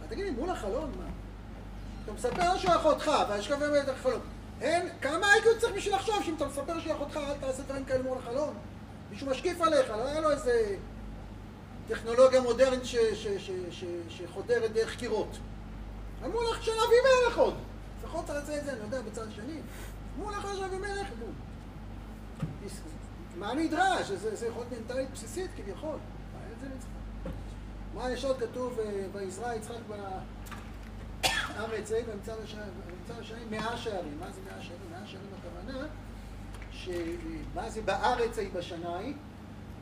[0.00, 1.06] אבל תגידי, מול החלון, מה?
[2.04, 4.20] אתה מספר שהוא אחותך, וישקף אבימלך החלון.
[4.60, 8.02] אין, כמה אייקו צריך בשביל לחשוב שאם אתה מספר שהיא אחותך, אל תעשה דברים כאלה
[8.02, 8.54] מול החלון?
[9.10, 10.76] מישהו משקיף עליך, לא היה לו איזה
[11.88, 12.82] טכנולוגיה מודרנית
[14.08, 15.38] שחודרת דרך קירות.
[16.24, 17.54] אמרו לך של אבימלך עוד.
[18.02, 19.60] לפחות לצאת את זה, אני יודע, בצד השני.
[20.18, 21.06] אמרו לך של אבימלך,
[23.36, 24.10] מה נדרש?
[24.10, 25.98] זה יכול להיות מנטלית בסיסית כביכול.
[27.94, 30.02] מה יש עוד כתוב, אה, ויזרע יצחק בארץ
[31.92, 32.34] ההיא וימצא
[33.20, 34.18] השערים מאה שערים.
[34.20, 34.90] מה זה מאה שערים?
[34.90, 35.86] מאה שערים הכוונה,
[37.54, 39.14] מה זה בארץ ההיא בשנה ההיא?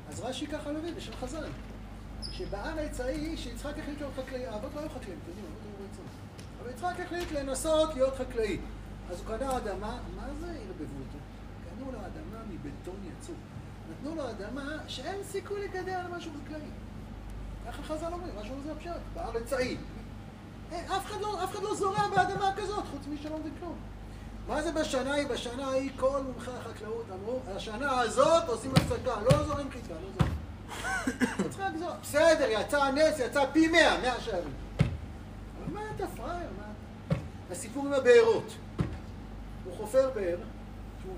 [0.08, 1.48] אז רש"י ככה מביא בשם חז"ל.
[2.32, 6.04] שבארץ ההיא, שיצחק החליט להיות חקלאי, האבות לא היו חקלאים, אתם יודעים, האבות היו רצון.
[6.62, 8.58] אבל יצחק החליט לנסות להיות חקלאי.
[9.10, 11.18] אז הוא קנה אדמה, מה זה ערבבו אותו?
[11.70, 13.36] קנו לו אדמה מבטון יצוק.
[13.90, 16.60] נתנו לו אדמה שאין סיכוי לגדל על משהו חקלאי.
[17.66, 19.76] ככה חז"ל אומרים, משהו זה הפשט, בארץ ההיא.
[20.72, 23.76] אה, אף אחד, לא, אף אחד לא זורע באדמה כזאת, חוץ מי שלא מבין כלום.
[24.48, 25.26] מה זה בשנה ההיא?
[25.26, 30.33] בשנה ההיא כל מומחי החקלאות אמרו, השנה הזאת עושים הפסקה, לא זורעים חיטה, לא זורעים.
[32.02, 34.52] בסדר, יצא הנס, יצא פי מאה, מאה שערים.
[34.78, 36.48] אבל מה אתה פראייר?
[37.50, 38.56] הסיפור עם הבארות.
[39.64, 40.38] הוא חופר באר,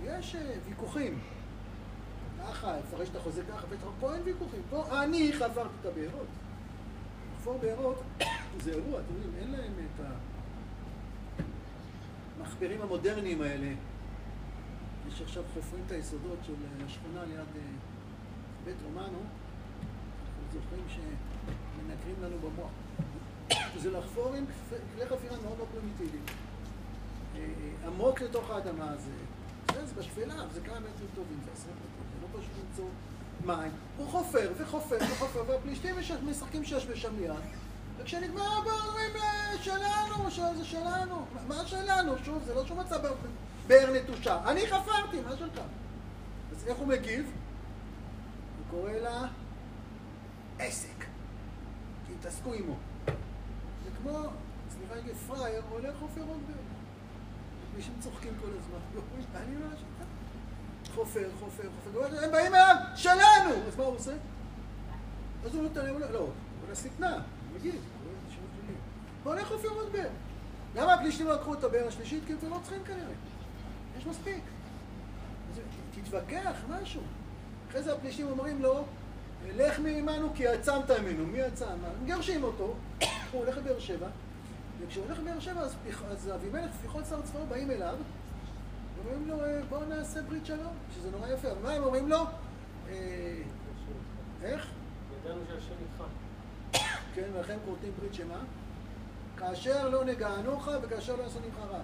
[0.04, 1.18] יש אה, ויכוחים.
[2.42, 3.66] ככה, לפרש את החוזה ככה,
[4.00, 4.62] פה אין ויכוחים.
[4.70, 6.26] פה אני חברתי את הבארות.
[7.46, 8.02] לחפור בארות
[8.64, 10.06] זה אירוע, אתם יודעים, אין להם את
[12.38, 13.72] המחפרים המודרניים האלה.
[15.08, 16.54] יש עכשיו חופרים את היסודות של
[16.86, 17.62] השכונה ליד אה,
[18.66, 19.18] בית רומנו,
[20.28, 22.70] אנחנו זוכרים שמנקרים לנו במוח.
[23.76, 24.44] זה לחפור עם
[24.94, 26.22] כלי חפירה מאוד לא פרימיטיביים.
[27.34, 29.10] אה, אה, עמוק לתוך האדמה הזה.
[29.86, 32.88] זה בשפלה, זה כמה מטרים טובים, זה עשרה מטרים, זה לא פשוט למצוא
[33.44, 33.72] מים.
[33.96, 35.94] הוא חופר וחופר וחופר, והפלישתים
[36.30, 36.86] משחקים שש
[37.18, 37.32] ליד.
[37.98, 39.12] וכשנגמר הבא אומרים
[39.62, 41.24] שלנו, זה שלנו.
[41.48, 42.12] מה שלנו?
[42.24, 42.98] שוב, זה לא שהוא מצא
[43.66, 44.40] באר נטושה.
[44.50, 45.60] אני חפרתי, מה שלך?
[46.52, 47.32] אז איך הוא מגיב?
[48.70, 49.26] הוא קורא לה
[50.58, 51.04] עסק.
[52.06, 52.74] כי התעסקו עמו.
[53.84, 54.18] זה כמו,
[54.70, 54.94] סליחה,
[55.26, 56.56] פראייר הולך חופר עוד באר.
[57.76, 58.78] אנשים צוחקים כל הזמן,
[59.34, 60.04] אני לא אשתה.
[60.94, 63.66] חופר, חופר, חופר, הם באים אליו, שלנו!
[63.66, 64.12] אז מה הוא עושה?
[65.44, 66.28] אז הוא נותן להם, לא,
[66.60, 67.18] אבל השטנה,
[67.54, 67.80] מגיד,
[69.22, 70.08] בוא נלך חופר עוד באר.
[70.74, 72.24] למה הפלישתים לקחו את הבאר השלישית?
[72.26, 73.14] כי אתם לא צריכים כנראה.
[73.98, 74.42] יש מספיק.
[75.94, 77.02] תתווכח, משהו.
[77.70, 78.84] אחרי זה הפלישתים אומרים לו,
[79.56, 81.26] לך מעמנו כי עצמת ממנו.
[81.26, 81.66] מי עצם?
[82.02, 82.74] מגרשים אותו,
[83.32, 84.08] הוא הולך לבאר שבע,
[84.80, 85.76] וכשהוא הולך לבאר שבע, אז,
[86.10, 87.94] אז אבימלך ופיחות שר צבאו באים אליו,
[88.96, 91.50] ואומרים לו, אה, בואו נעשה ברית שלום, שזה נורא יפה.
[91.50, 92.18] אבל מה הם אומרים לו?
[92.88, 93.42] אה,
[94.42, 94.66] איך?
[95.24, 96.04] ידענו שהשם איתך.
[97.14, 98.38] כן, ולכן כורתים ברית שמה?
[99.36, 101.80] כאשר לא נגענוך וכאשר לא יעשו ממך רע.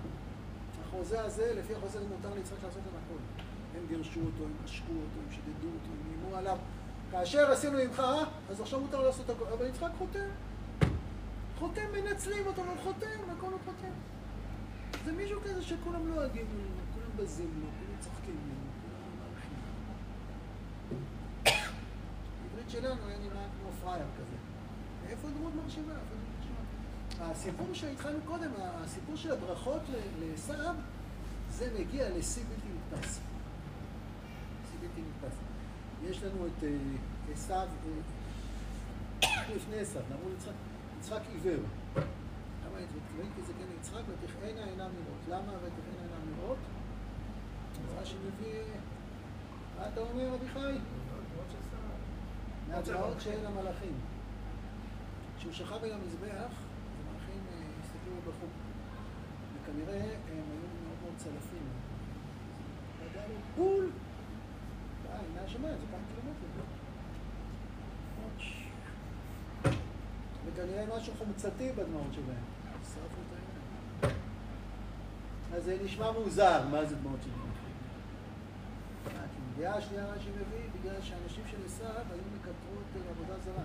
[0.86, 3.42] החוזה הזה, לפי החוזה הזה מותר ליצחק לעשות להם הכל.
[3.76, 6.58] הם גירשו אותו, הם עשקו אותו, הם שדדו אותו, הם איימו עליו.
[7.10, 8.02] כאשר עשינו ממך,
[8.50, 9.44] אז עכשיו מותר לעשות הכל.
[9.44, 10.28] אבל יצחק חותם.
[11.58, 13.92] חותם, מנצלים אותו, אבל חותם, הכל הוא חותם.
[15.04, 16.62] זה מישהו כזה שכולם לועגים לו,
[16.94, 20.98] כולם בזים לו, כולם צוחקים ממנו, כולם מעריכים לו.
[22.42, 24.36] בעברית שלנו היה נראה כמו פראייר כזה.
[25.08, 25.92] איפה דמות מרשימה?
[25.92, 27.30] איפה דמות מרשימה?
[27.30, 29.82] הסיפור שהתחלנו קודם, הסיפור של הברכות
[30.20, 30.52] לעשו,
[31.50, 33.20] זה מגיע לשיא בלתי נתפס.
[34.94, 35.36] בלתי נתפס.
[36.04, 36.68] יש לנו את אה,
[37.32, 37.66] עשו, אה,
[39.56, 40.52] לפני עשו, נאמרו ליצחק,
[40.98, 41.64] יצחק עיוור.
[41.96, 45.22] למה ותקראי כי זה כן יצחק ותכהנה עינם לראות.
[45.28, 46.58] למה ותכהנה עינם לראות?
[47.84, 48.60] אז רש"י מביא,
[49.78, 50.78] מה אתה אומר אביחי?
[52.68, 53.94] מהצבאות של המלאכים.
[55.38, 56.52] כשהוא שכב על המזבח,
[56.98, 58.46] המלאכים אה, הסתכלו ובכו.
[59.54, 61.68] וכנראה הם היו מאוד מאוד צלפים.
[63.56, 63.90] בול!
[65.34, 66.82] מהשמיים, זה כמה קילומטרים.
[70.46, 72.44] וכנראה משהו חומצתי בדמעות שלהם.
[75.54, 77.72] אז זה נשמע מוזר, מה זה דמעות של מלאכים?
[79.58, 83.64] דעה השנייה רש"י מביא, בגלל שאנשים של עשיו היו מקטרות לעבודה זרה.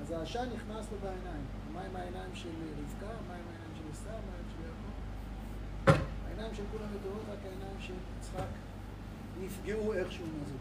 [0.00, 1.44] אז העשן נכנס לו בעיניים.
[1.72, 3.14] מה עם העיניים של רבקה?
[3.28, 4.12] מה עם העיניים של עשיו?
[4.12, 6.02] מה עם של יעקב?
[6.26, 8.69] העיניים של כולם ידועות, רק העיניים של יצחק
[9.40, 10.54] נפגעו איכשהו מזה.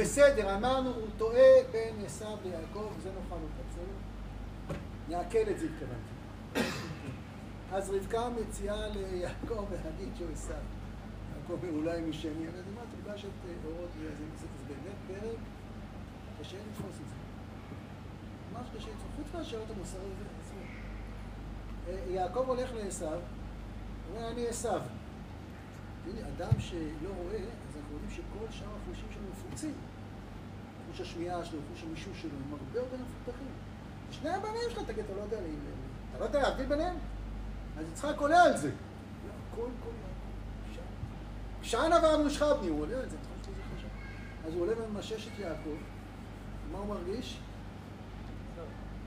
[0.00, 4.78] בסדר, אמרנו, הוא טועה בין עשיו ליעקב, זה נאכל אותה, בסדר?
[5.08, 6.14] נעכל את זה התכוונתי.
[7.72, 10.56] אז רבקה מציעה ליעקב להגיד שהוא עשיו.
[11.36, 15.38] יעקב אולי משני, אבל אמרתי, תלבש את אורות וזה זה באמת פרק
[16.40, 17.14] קשה לתפוס את זה.
[18.52, 20.12] ממש קשה לתפוס, חוץ מהשאלות המוסריות
[22.08, 23.20] יעקב הולך לעשו, הוא
[24.16, 24.46] אומר, אני.
[26.06, 27.38] הנה, אדם שלא רואה,
[27.74, 29.74] אז אנחנו יודעים שכל שאר החושים שלו מפוצים.
[30.90, 33.46] חוש השמיעה שלו, חוש המישוש שלו, הם הרבה יותר מפותחים.
[34.10, 35.36] שני הבנים שלך, תגיד, אתה לא יודע,
[36.10, 36.96] אתה לא יודע להבדיל ביניהם?
[37.78, 38.70] אז יצחק עולה על זה.
[39.54, 39.90] כל, כל,
[41.62, 43.16] שענה ואמרו שכבני, הוא עולה על זה,
[44.46, 45.76] אז הוא עולה וממשש את יעקב,
[46.72, 47.38] מה הוא מרגיש?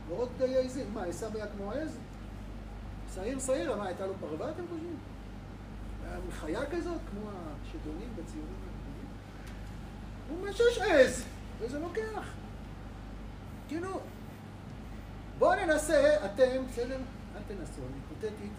[0.07, 1.97] ועוד די עזים, מה, עשיו היה כמו עז?
[3.15, 4.97] שעיר שעיר, מה, הייתה לו פרווה, אתם חושבים?
[6.43, 9.07] היה כזאת, כמו השדונים בציורים הגדולים?
[10.29, 11.25] הוא ממשש עז,
[11.59, 12.27] וזה לוקח.
[13.67, 13.99] כאילו,
[15.39, 16.97] בואו ננסה, אתם, בסדר?
[17.35, 18.51] אל תנסו, אני קוטטית.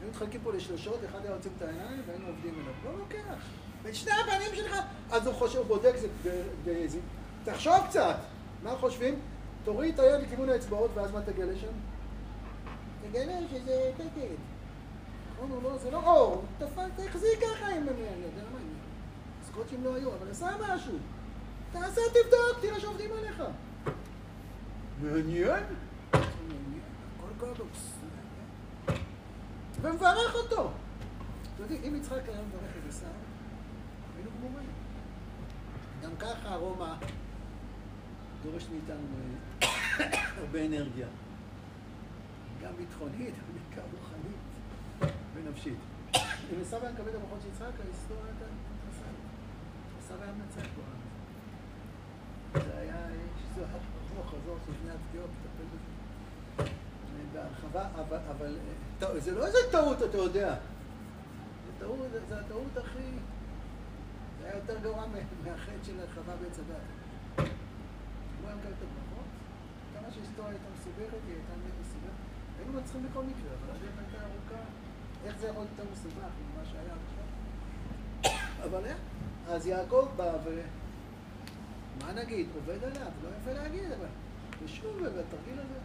[0.00, 2.72] היינו מתחלקים פה לשלושות, אחד היה עוצם את העיניים והיינו עובדים אליו.
[2.84, 3.44] לא לוקח.
[3.82, 4.76] ואת שני הבנים שלך,
[5.10, 6.08] אז הוא חושב, הוא בודק זה
[6.64, 6.98] באיזה...
[7.44, 8.16] תחשוב קצת.
[8.62, 9.14] מה חושבים?
[9.64, 11.72] תוריד את היד לכיוון האצבעות ואז מה תגלה שם?
[13.02, 14.55] תגלה שזה תקד.
[15.36, 15.78] נכון או לא?
[15.78, 16.44] זה לא אור.
[16.96, 17.88] תחזיק ככה הם...
[17.88, 18.58] אני יודע מה,
[19.46, 20.98] סקוטשים לא היו, אבל עשה משהו.
[21.72, 23.42] תעשה, תבדוק, תראה שעובדים עליך.
[25.02, 25.64] מעניין?
[26.12, 27.92] הכל קודוקס.
[29.80, 30.70] ומברך אותו.
[31.54, 33.08] אתם יודעים, אם יצחק היה מברך את עשיו,
[34.16, 34.68] היינו גמורים.
[36.02, 36.94] גם ככה רומא
[38.42, 39.06] דורש מאיתנו
[40.40, 41.06] הרבה אנרגיה.
[42.62, 44.35] גם ביטחונית, אבל בעיקר רוחנית
[45.36, 45.78] ונפשית.
[46.14, 49.06] אם עשיו היה מקבל את הברכות של יצחק, ההיסטוריה הייתה מתנסה.
[50.04, 50.82] עשיו היה מנצח פה.
[52.60, 53.06] זה היה,
[53.54, 55.96] שזה הלוך חזור של שני התקיעות, לטפל בזה.
[57.32, 58.56] בהרחבה, אבל, אבל
[59.20, 60.54] זה לא איזה טעות, אתה יודע.
[61.66, 63.08] זה טעות, זה הטעות הכי...
[64.40, 65.06] זה היה יותר גרוע
[65.44, 66.86] מהחטא של הרחבה בעץ הדת.
[67.36, 69.28] הוא היה מקבל את הברכות,
[69.94, 72.26] כמה שההיסטוריה הייתה מסובכת, היא הייתה מסובכת.
[72.58, 74.62] היינו מצליחים בכל מקרה, אבל הדרך הייתה ארוכה.
[75.26, 77.24] איך זה יכול להיות יותר מסובך ממה שהיה עכשיו?
[78.64, 78.96] אבל איך?
[79.48, 80.60] אז יעקב בא ו...
[82.02, 82.46] מה נגיד?
[82.54, 84.06] עובד עליו, לא יפה להגיד, אבל...
[84.64, 85.78] ושוב, בתרגיל הזה.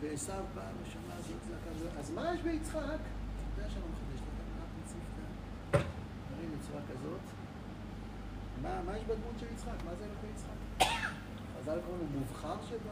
[0.00, 1.90] ועשו בא ושמע זאת זעקה זאת.
[1.98, 2.78] אז מה יש ביצחק?
[2.80, 4.28] אתה יודע שאני מחדש לך,
[4.62, 5.00] רק נציב
[5.70, 7.20] את הדברים בצורה כזאת.
[8.62, 9.84] מה יש בדמות של יצחק?
[9.84, 10.88] מה זה אלוקי יצחק?
[11.58, 12.90] חז"ל קוראים לו מובחר שבא,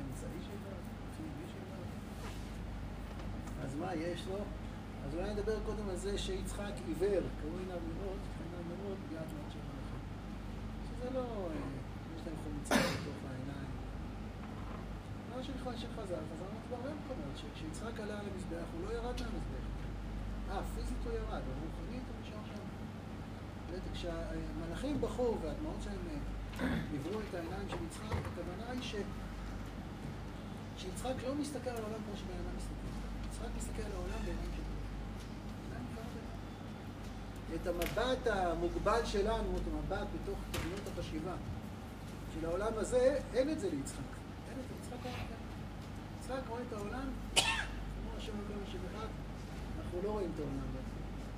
[0.00, 0.76] אמצעי שבא,
[1.16, 1.76] חיובי שבא.
[3.64, 4.38] אז מה יש לו?
[5.06, 9.52] אז אולי נדבר קודם על זה שיצחק עיוור, קראו עיניו לראות, עיניו לראות, בגלל תנועת
[9.52, 10.02] של מלאכים.
[10.86, 11.48] שזה לא,
[12.16, 13.70] יש להם חומצה בתוך העיניים.
[15.34, 19.66] בהקשר של חז"ל, חז"ל אמרתי בהרבה מקומות, שכשיצחק עלה על המזבח הוא לא ירד מהמזבח.
[20.50, 22.60] אה, פיזית הוא ירד, אבל רוחנית הוא נשאר שם.
[23.92, 25.98] כשהמלאכים בכו והדמעות שלהם
[26.94, 29.04] עברו את העיניים של יצחק, הכוונה היא.
[30.76, 32.99] שיצחק לא מסתכל על העולם כמו שבן אדם מסתכל.
[37.54, 41.34] את המבט המוגבל שלנו, את המבט בתוך תבנות החשיבה
[42.34, 43.98] של העולם הזה, אין את זה ליצחק.
[44.50, 45.22] אין את זה, יצחק לא רואה
[46.20, 48.32] יצחק רואה את העולם, כמו השם
[48.68, 49.06] השם אחד,
[49.78, 50.78] אנחנו לא רואים את העולם הזה.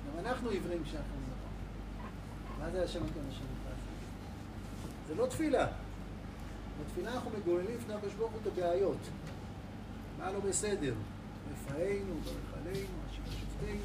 [0.07, 2.59] גם אנחנו עיוורים כשאנחנו נכון.
[2.59, 3.45] מה זה השם אומר השם?
[5.07, 5.67] זה לא תפילה.
[6.81, 8.97] בתפילה אנחנו מגוללים לפני הקדוש ברוך הוא את הבעיות.
[10.19, 10.93] מה לא בסדר?
[11.51, 13.81] רפאנו, ברך עלינו, השיבה שופטינו.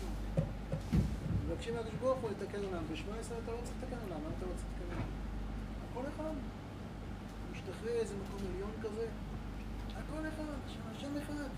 [1.46, 2.82] מבקשים מהקדוש ברוך הוא לתקן עולם.
[2.90, 5.08] ב-17 אתה לא צריך לתקן עולם, למה אתה לא צריך לתקן עולם?
[5.90, 6.34] הכל אחד.
[7.52, 9.06] משתחרר איזה מקום עליון כזה,
[9.90, 10.44] הכל אחד,
[10.96, 11.48] השם אחד.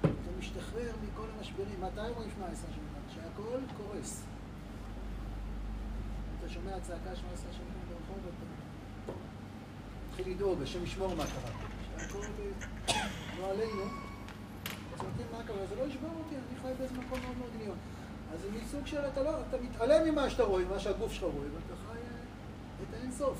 [0.00, 1.80] אתה משתחרר מכל המשברים.
[1.80, 3.14] מתי רואים 18 שנה?
[3.14, 4.22] שהכל קורס.
[6.38, 9.12] אתה שומע צעקה 17 שנה ברחוב, אתה
[10.08, 11.52] מתחיל לדאוג, השם ישמור מה קרה.
[11.98, 12.26] שהכל
[13.38, 14.11] לא עלינו.
[15.02, 17.78] צועקים מה קרה, זה לא ישבור אותי, אני חי באיזה מקום מאוד מאוד עליון.
[18.32, 21.46] אז זה מסוג של, אתה לא, אתה מתעלם ממה שאתה רואה, ממה שהגוף שלך רואה,
[21.54, 21.98] ואתה חי
[22.82, 23.38] את האינסוף.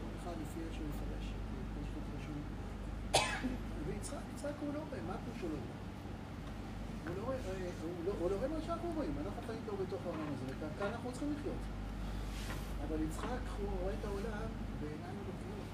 [0.00, 1.26] כל אחד לפי איך שהוא יפרש,
[3.86, 5.58] ויצחק, יצחק הוא לא רואה, מה הפירוש הוא לא
[7.06, 10.86] הוא לא, הוא לא רואה מה שאנחנו רואים, אנחנו חיים פה בתוך העולם הזה, וכאן
[10.86, 11.62] אנחנו צריכים לחיות.
[12.84, 14.48] אבל יצחק הוא רואה את העולם
[14.80, 15.70] בעיניים אלוקיות.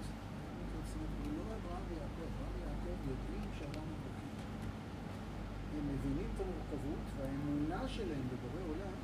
[1.25, 4.03] הוא לא אברהם ויעקב, אברהם ויעקב יודעים שהעולם הוא
[5.79, 8.97] הם מבינים את המורכבות, והאמונה שלהם בבורא עולם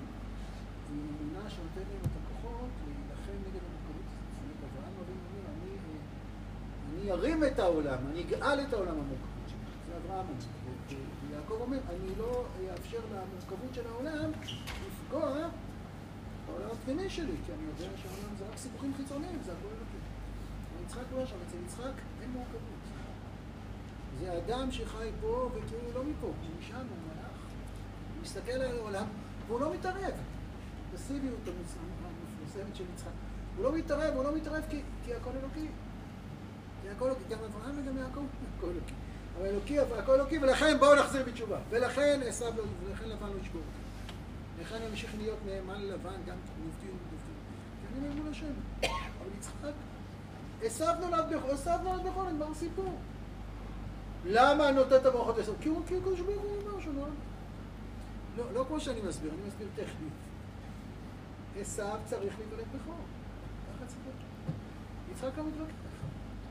[0.91, 4.09] היא אמונה שנותנת להם את הכוחות להילחם נגד המורכבות.
[4.11, 5.73] זאת אומרת, אברהם אבינו אומר, אני,
[6.93, 9.67] אני ארים את העולם, אני אגאל את העולם המורכבות שלי.
[9.87, 10.69] זה אברהם אומר.
[11.31, 14.31] ויעקב אומר, אני לא אאפשר למורכבות של העולם
[14.87, 15.49] לפגוע
[16.47, 20.01] בעולם הפנימי שלי, כי אני יודע שהעולם זה רק סיפורים חיצוניים, זה הכל אלוקי.
[20.79, 22.78] ויצחק לא שם, אצל יצחק אין מורכבות.
[24.21, 27.31] זה אדם שחי פה וכאילו לא מפה, הוא משם, הוא מלאך.
[28.15, 29.07] הוא מסתכל על העולם
[29.47, 30.13] והוא לא מתערב.
[30.95, 33.11] פסיביות המפורסמת של יצחק.
[33.57, 35.69] הוא לא מתערב, הוא לא מתערב כי, כי הכל אלוקי.
[36.83, 38.21] כי הכל אלוקי, גם אברהם וגם יעקב,
[38.59, 38.95] הכל אלוקי.
[39.39, 41.59] אבל אלוקי, הכל אלוקי, ולכן בואו נחזיר בתשובה.
[41.71, 44.63] ולכן עשיו לו, ולכן לבן לא ישבור אותי.
[44.63, 47.35] לכן ימשיך להיות נאמן ללבן, גם מובטין ומובטין.
[47.81, 48.53] כי אני נאמון השם.
[48.81, 49.73] אבל יצחק,
[50.63, 52.99] עשיו נולד בכור, עשיו נולד בכור, נגמר סיפור.
[54.27, 55.57] למה נותן את המערכות לעשות?
[55.61, 57.13] כי הוא הקדוש ברוך הוא אומר נולד.
[58.37, 60.13] לא, לא כמו שאני מסביר, אני מסביר טכנית.
[61.61, 63.01] עשיו צריך להיוולד בכור.
[63.75, 64.01] ככה צריך
[65.13, 65.73] יצחק לא מתווכח.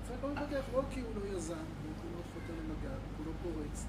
[0.04, 3.86] יצחק לא מתווכח לא כי הוא לא יזם, והוא לא חוטא למגע, והוא לא פורץ.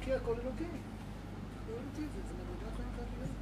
[0.00, 0.64] כי הכל אלוקי.
[0.64, 3.34] הכל אלוקי, זה מדרגת חיים חייבים.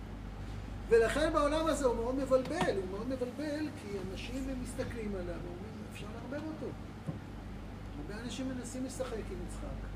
[0.88, 6.07] ולכן בעולם הזה הוא מאוד מבלבל, הוא מאוד מבלבל כי אנשים מסתכלים עליו ואומרים, אפשר
[6.14, 6.66] לערבב אותו.
[8.25, 9.87] אנשים מנסים לשחק עם יצחק.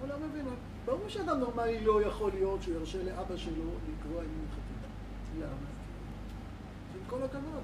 [0.00, 0.46] הוא לא מבין,
[0.84, 4.88] ברור שאדם נורמלי לא יכול להיות שהוא ירשה לאבא שלו אם הוא מתחתן.
[5.38, 5.68] למה?
[6.94, 7.62] עם כל הכבוד.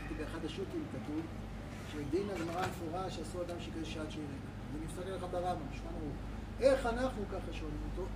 [0.00, 1.20] הייתי באחד השו"תים כתוב
[1.92, 4.28] שדין הגמרא מפורש שעשו אדם שיקרא שעת שירנה.
[4.72, 6.16] ונפסק לך ברמב"ם, ערוך.
[6.60, 8.06] איך אנחנו ככה שואלים אותו?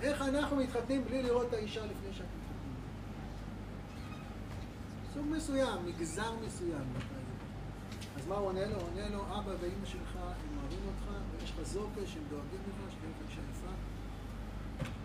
[0.00, 2.74] איך אנחנו מתחתנים בלי לראות את האישה לפני שאנחנו מתחתנים?
[5.14, 6.84] סוג מסוים, מגזר מסוים.
[8.16, 8.74] אז מה הוא עונה לו?
[8.76, 12.92] הוא עונה לו, אבא ואימא שלך, הם אוהבים אותך, ויש לך זוקה שהם דואגים לך,
[12.92, 13.72] שתהיה לך אישה יפה,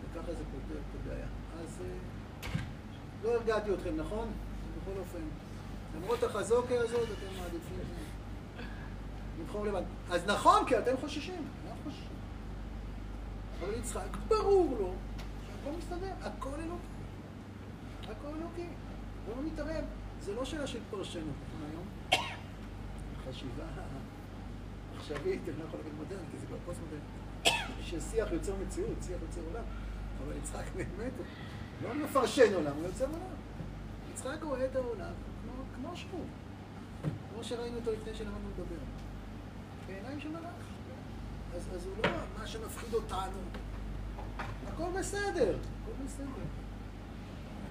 [0.04, 1.28] וככה זה פותר את הבעיה.
[1.62, 1.82] אז
[3.24, 4.32] לא הרגעתי אתכם, נכון?
[4.82, 5.22] בכל אופן,
[5.96, 7.80] למרות החזוקה הזאת, אתם מעדיפים
[9.40, 9.84] לבחור לבד.
[10.12, 12.08] אז נכון, כי אתם חוששים, לא חוששים.
[13.60, 14.94] אבל יצחק, ברור לו
[15.48, 16.88] שהכל מסתדר, הכל אלוקי.
[18.04, 18.68] הכל אלוקי.
[19.26, 19.86] הוא לא מתערב.
[20.22, 21.34] זה לא שאלה של פרשנות.
[21.72, 21.84] היום
[23.30, 23.64] חשיבה
[24.98, 29.18] עכשווית, אני לא יכול להגיד מודרני, כי זה כבר פוסט מודרני, ששיח יוצר מציאות, שיח
[29.22, 29.64] יוצר עולם.
[30.24, 31.12] אבל יצחק באמת,
[31.82, 33.38] לא מפרשן עולם, הוא יוצר עולם.
[34.14, 35.14] יצחק רואה את העולם
[35.44, 36.26] כמו, כמו שהוא,
[37.34, 38.76] כמו שראינו אותו לפני שלמדנו לדבר.
[39.88, 40.44] בעיניים של מלאך.
[41.56, 42.10] אז, אז הוא לא
[42.40, 43.40] מה שמפחיד אותנו.
[44.68, 46.24] הכל בסדר, הכל בסדר.
[46.24, 46.34] אני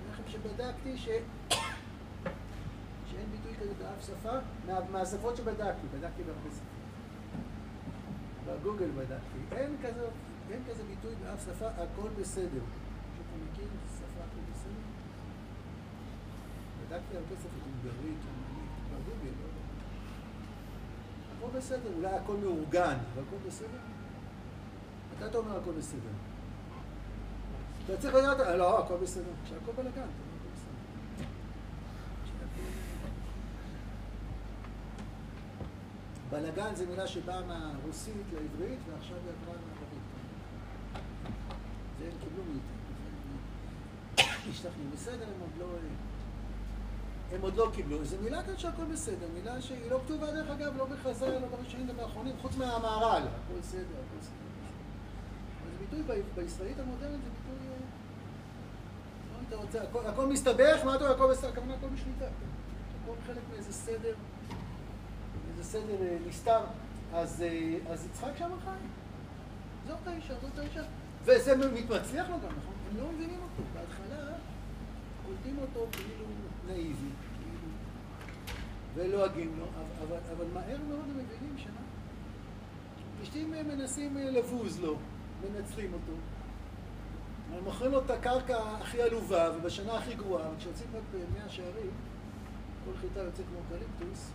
[0.05, 1.09] אומר לכם שבדקתי ש...
[3.17, 6.77] שאין ביטוי כזה באף שפה, מה, מהשפות שבדקתי, בדקתי בהרבה שפות.
[8.47, 10.09] בגוגל בדקתי, אין כזה,
[10.51, 12.65] אין כזה ביטוי באף שפה, הכל בסדר.
[13.17, 14.87] שאתה מכיר שפה הכל בסדר?
[16.81, 18.71] בדקתי הרבה שפות, הונגרית, אומנית,
[19.05, 19.67] גוגל, לא יודע.
[21.39, 23.79] הכל בסדר, אולי הכל מאורגן, אבל הכל בסדר.
[25.27, 26.11] אתה אומר הכל בסדר?
[27.85, 29.33] אתה צריך לדעת, לא, הכל בסדר.
[29.45, 30.77] כשהכל בלאגן, אתה אומר הכל בסדר.
[36.37, 40.03] בלאגן זה מילה שבאה מהרוסית לעברית ועכשיו היא עברה לערבית.
[41.99, 42.77] זה הם קיבלו מאיתנו.
[44.51, 45.67] השתכנעו, בסדר, הם עוד לא...
[47.33, 48.05] הם עוד לא קיבלו.
[48.05, 51.91] זו מילה כזאת שהכל בסדר, מילה שהיא לא כתובה דרך אגב, לא בחז"ל, לא בראשונים
[51.91, 53.23] ובאחרונים, חוץ מהמהר"ל.
[53.23, 54.35] הכל בסדר, הכל בסדר.
[55.63, 57.69] אבל ביטוי בישראלית המודרנית, זה ביטוי...
[59.49, 59.83] אתה רוצה?
[59.83, 61.15] הכל, הכל מסתבך, מה אתה אומר?
[61.15, 62.27] הכל בסדר, הכוונה הכל בשליטה.
[63.05, 64.15] הכל חלק מאיזה סדר,
[65.57, 66.61] מאיזה סדר אה, נסתר.
[67.15, 68.71] אז, אה, אז יצחק שם חי.
[69.87, 70.83] זאת האישה, זאת האישה.
[71.25, 72.75] וזה מתמצליח לו גם, נכון?
[72.91, 73.63] הם לא מבינים אותו.
[73.75, 74.33] בהתחלה
[75.27, 76.25] קולטים אותו כאילו
[76.67, 77.69] נאיבי, כאילו,
[78.95, 79.67] ולועגים לו,
[80.01, 81.81] אבל, אבל מהר מאוד הם מבינים שמה?
[83.17, 84.97] פלישתים מנסים לבוז לו,
[85.43, 86.13] מנצלים אותו.
[87.53, 91.91] הם מוכרים לו את הקרקע הכי עלובה ובשנה הכי גרועה, וכשיוצאים רק במאה השערים,
[92.85, 94.33] כל חיטה יוצא כמו הם,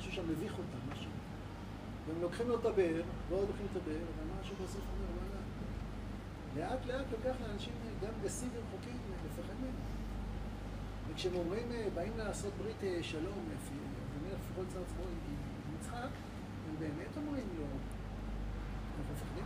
[0.00, 1.10] משהו שם מביך אותם, משהו.
[2.06, 5.40] והם לוקחים לו את הבאר, ועוד לוקחים את הבאר, אבל משהו בסוף אומר, וואלה,
[6.56, 7.72] לאט לאט לוקח לאנשים
[8.02, 8.96] גם גסים ורחוקים
[9.26, 9.78] לפחד ממנו.
[11.08, 16.10] וכשהם אומרים, באים לעשות ברית שלום, ומלך לפחות צר צבאו עם יצחק,
[16.68, 19.44] הם באמת אומרים לו, אנחנו מפחדים.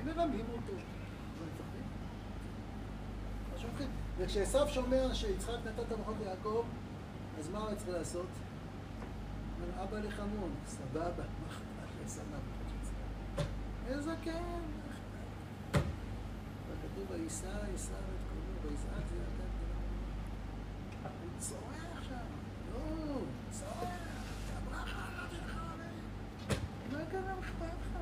[0.00, 1.48] הם מרמים אותו, אבל?
[4.18, 6.64] וכשעשו שומע שיצחק נתן את המחוק ליעקב,
[7.38, 8.26] אז מה הוא צריך לעשות?
[9.64, 12.38] אומר, אבא לחמון, סבבה, מה אכפת לי סבבה?
[13.86, 14.60] איזה כן,
[16.68, 19.54] וכתוב, ויישא יישא את קולו, ויזעק זה יתן
[21.22, 22.26] הוא צורח שם,
[22.72, 23.18] לא,
[23.50, 23.88] צורח,
[24.56, 25.26] הברכה,
[26.92, 27.96] לא תלך מה קרה, אכפת לך?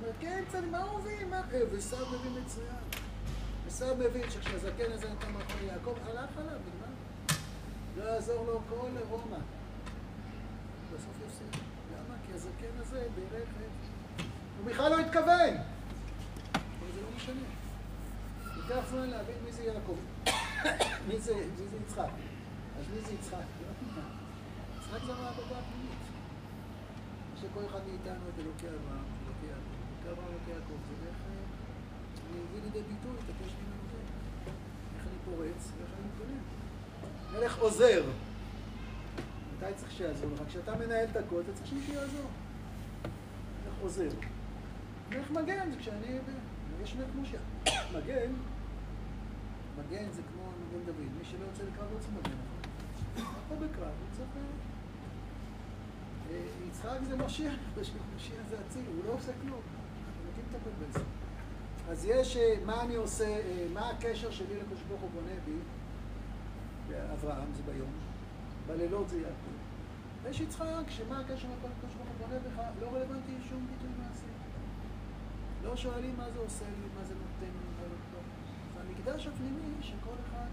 [0.00, 1.30] אומר, כן, צד, מה הוא מבין?
[1.30, 1.40] מה?
[1.72, 3.02] וסב מבין מצוין.
[3.66, 6.92] וסב מבין שכשהזקן הזה נתן מלכון ליעקב, הלך עליו, נגמר.
[7.96, 9.38] לא יעזור לו כל רומא.
[10.94, 11.62] בסוף יפסיד.
[11.92, 12.14] למה?
[12.26, 13.48] כי הזקן הזה בירך.
[14.58, 15.54] הוא בכלל לא התכוון!
[16.54, 17.48] אבל זה לא משנה.
[18.56, 19.96] ייקח זמן להבין מי זה יעקב.
[21.08, 22.10] מי זה, מי זה יצחק.
[22.78, 23.46] אז מי זה יצחק?
[24.76, 26.02] יצחק זה המעבדה הפנימית.
[27.40, 29.72] שכל אחד מאיתנו את אלוקי אברהם, אלוקי יעקב.
[30.06, 30.78] אלוקי אברהם, אלוקי יעקב.
[31.00, 34.06] זה איך אני מביא לידי ביטוי את הקשר אלוקים.
[34.96, 36.42] איך אני פורץ ואיך אני מתגונן.
[37.32, 38.02] מלך עוזר.
[39.62, 40.48] מתי צריך שיעזור לך?
[40.48, 42.26] כשאתה מנהל את הכל, אתה צריך שמישהו יעזור.
[43.64, 44.08] מלך עוזר.
[45.10, 46.18] מלך מגן זה כשאני...
[46.82, 47.40] יש מלך מושיע.
[47.66, 48.32] מגן,
[49.78, 51.08] מגן זה כמו מגן דוד.
[51.18, 52.36] מי שלא יוצא לקרב לא צריך מגן.
[53.16, 54.28] הכל בקרב, הוא צריך...
[56.68, 57.54] יצחק זה משיח,
[58.16, 59.60] משיח זה אציל, הוא לא עושה כלום.
[60.06, 61.04] אנחנו יודעים לטפל בזה.
[61.88, 62.36] אז יש,
[62.66, 63.38] מה אני עושה,
[63.72, 65.58] מה הקשר שלי לקדוש ברוך הוא בונה בי,
[66.88, 67.90] באברהם זה ביום,
[68.66, 69.56] בלילות זה יעקב.
[70.22, 74.26] ויש יצחק, שמה הקשר לקדוש ברוך הוא בונה בך, לא רלוונטי שום ביטוי מעשי.
[75.64, 78.20] לא שואלים מה זה עושה לי, מה זה נותן לי, מה לא.
[78.74, 80.46] זה המקדש הפנימי שכל אחד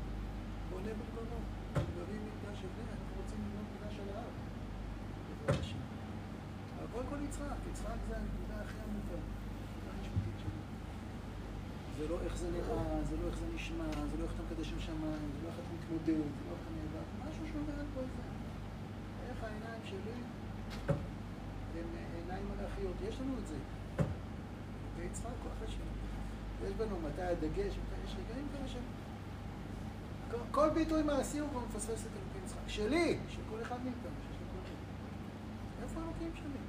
[0.70, 1.40] בונה במקומו.
[1.74, 4.30] בונים מקדש הבני, אנחנו רוצים לבנות מקדש על ההר.
[6.78, 10.60] אבל קודם כל יצחק, יצחק זה הנקודה הכי עמוקה, הנקודה המשפטית שלי.
[12.02, 14.72] זה לא איך זה נראה, זה לא איך זה נשמע, זה לא איך אתה מקדש
[14.72, 17.86] עם שמיים, זה לא איך אתה מתמודד, זה לא איך אתה נאבק, משהו שאומר על
[17.94, 18.22] כל זה.
[19.28, 20.16] איך העיניים שלי
[21.78, 23.56] הן עיניים מלאכיות, יש לנו את זה.
[24.96, 25.88] ויצחק, כוח השם.
[26.66, 27.74] יש בנו מתי הדגש,
[28.04, 28.76] יש רגעים כאלה ש...
[30.50, 32.68] כל ביטוי מעשי הוא כבר מפספס את אלוקים יצחק.
[32.68, 36.60] שלי, של כל אחד מאיתנו, שיש לו כל איפה האלוקים שלי?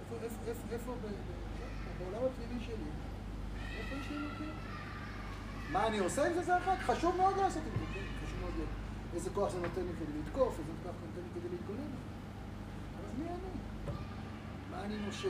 [0.00, 0.94] איפה, איפה, איפה, איפה
[1.98, 3.07] בעולם הפנימי שלי?
[3.92, 4.54] יש לי אלוקים?
[5.72, 6.42] מה אני עושה עם זה?
[6.42, 6.78] זה אחת.
[6.86, 8.00] חשוב מאוד לעשות עם זה, כן?
[8.24, 8.68] חשוב מאוד להיות.
[9.14, 11.90] איזה כוח זה נותן לי כדי לתקוף, איזה כוח זה נותן לי כדי להתגונן.
[12.98, 13.52] אז מי אני?
[14.70, 15.28] מה אני נושם?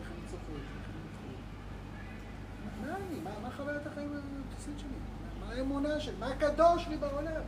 [0.00, 0.48] איך אני צוחק?
[0.48, 1.36] איך אני מתחיל?
[2.80, 3.40] מה אני?
[3.42, 4.12] מה חוויית החיים
[4.46, 4.98] הבסיסית שלי?
[5.40, 6.16] מה האמונה שלי?
[6.18, 7.42] מה הקדוש לי בעולם?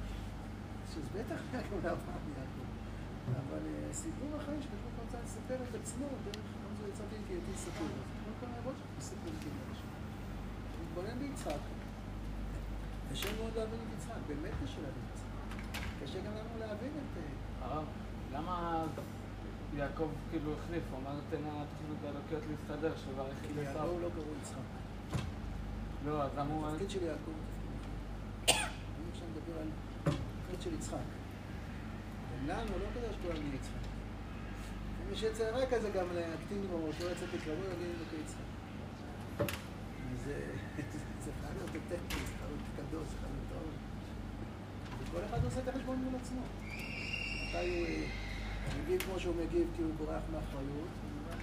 [0.91, 2.67] שזה בטח יעקב לאברהם יעקב.
[3.27, 6.45] אבל סיפור החיים שכתוב רוצה לספר את עצמו דרך
[6.89, 7.87] יצאתי איתי סיפור.
[7.87, 9.49] אז כל העבוד שלנו סיפור איתי
[10.97, 11.61] מתבונן ביצחק.
[13.13, 15.83] קשה מאוד להבין את יצחק, באמת קשה להבין את יצחק.
[16.03, 17.23] קשה גם לנו להבין את...
[17.63, 17.85] הרב,
[18.33, 18.85] למה
[19.77, 20.83] יעקב כאילו החליף?
[20.91, 24.59] הוא אמר תן לתוכנית האלוקיות להסתדר, שברך את יעקב לא קראו יצחק.
[26.07, 26.69] לא, אז למה הוא...
[26.69, 27.35] התפקיד של יעקב הוא.
[28.49, 29.69] אני עכשיו מדבר על
[30.07, 30.97] הארץ של יצחק.
[32.45, 33.87] ולנו לא כדאי שכולם נהיה יצחק.
[35.07, 38.47] אם יש יצר הרע כזה גם להקטין בראש, לא לצאת לקרבו, להגיד אלוקי יצחק.
[40.27, 42.21] זה חייב להיות אותנטי,
[42.77, 43.37] קדוש, זה חייב.
[45.01, 46.41] וכל אחד עושה את החשבון מול עצמו.
[46.41, 50.89] מתי הוא אה, מגיב כמו שהוא מגיב כי הוא בורח מאחריות,
[51.31, 51.37] אה.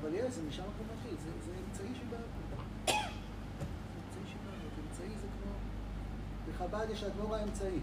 [0.00, 1.54] אבל יש, זה הכל מתחיל, זה אמצעי.
[1.72, 2.16] זה אמצעי פה,
[4.82, 5.52] אמצעי זה כמו...
[6.48, 7.80] בחב"ד יש אדמו"ר האמצעי.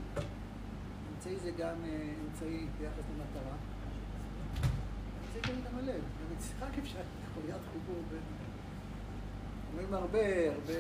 [1.14, 3.71] אמצעי זה גם אה, אמצעי ביחס למטרה.
[5.66, 6.02] גם הלב.
[6.02, 7.00] גם יצחק אפשר,
[7.34, 8.22] חוליית חיבור בין...
[9.72, 10.80] אומרים הרבה, הרבה...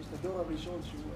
[0.00, 1.12] יש את הדור הראשון שהוא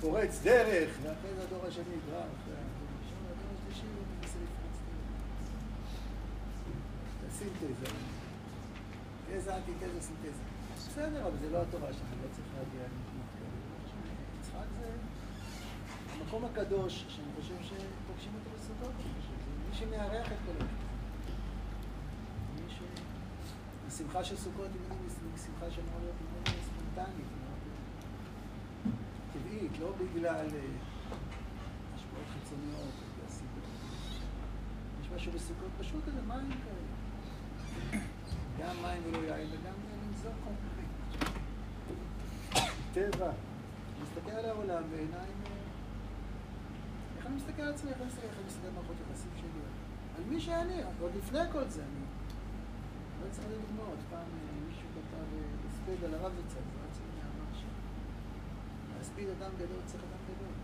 [0.00, 4.76] פורץ דרך, ואחרי זה הדור השני כבר, אחרי הדור הראשון, הדור השלישי הוא מנסה לפרוץ
[4.86, 5.10] דרך.
[7.20, 7.86] זה סינתזה.
[9.28, 10.42] תזה, אנטיתזה, סינתזה.
[10.76, 13.58] בסדר, אבל זה לא התורה שלנו, לא צריך להגיע למקומות כאלה.
[14.40, 14.90] יצחק זה
[16.12, 19.51] המקום הקדוש, שאני חושב שפוגשים אותו בסוכות, אני חושב,
[23.86, 26.16] השמחה של סוכות היא שמחה שאמורה להיות
[26.64, 27.26] ספונטנית,
[29.32, 30.60] טבעית, לא בגלל אה,
[31.94, 32.94] השפעות חיצוניות.
[35.02, 38.02] יש משהו בסוכות פשוט איזה מים כאלה.
[38.58, 39.72] גם מים ולא יין, וגם
[40.08, 40.88] לנזור חומרים.
[42.94, 43.32] טבע.
[44.00, 45.41] להסתכל על העולם בעיניים...
[47.32, 49.60] אני מסתכל על עצמי, איך אני מסתכל, איך אני מסתכל על מערכות יחסים שלי.
[50.16, 52.04] על מי שאני, עוד לפני כל זה, אני...
[53.20, 53.98] לא צריך לתת דוגמאות.
[54.10, 57.74] פעם אה, מישהו כתב אה, הספד על הרב זצ"ל, זה רצוי מאמר שם.
[58.96, 60.54] להספיד אדם גדול צריך אדם גדול.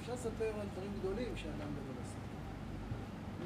[0.00, 2.18] אפשר לספר על דברים גדולים שאדם גדול עשה.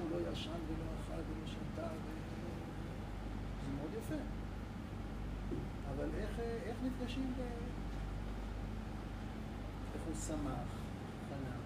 [0.01, 2.21] הוא לא ישן ולא אכל ולא שתה, ו-
[3.65, 4.23] זה מאוד יפה.
[5.95, 7.41] אבל איך, אה, איך נפגשים ב...
[9.95, 10.71] איך הוא שמח,
[11.29, 11.60] חלם,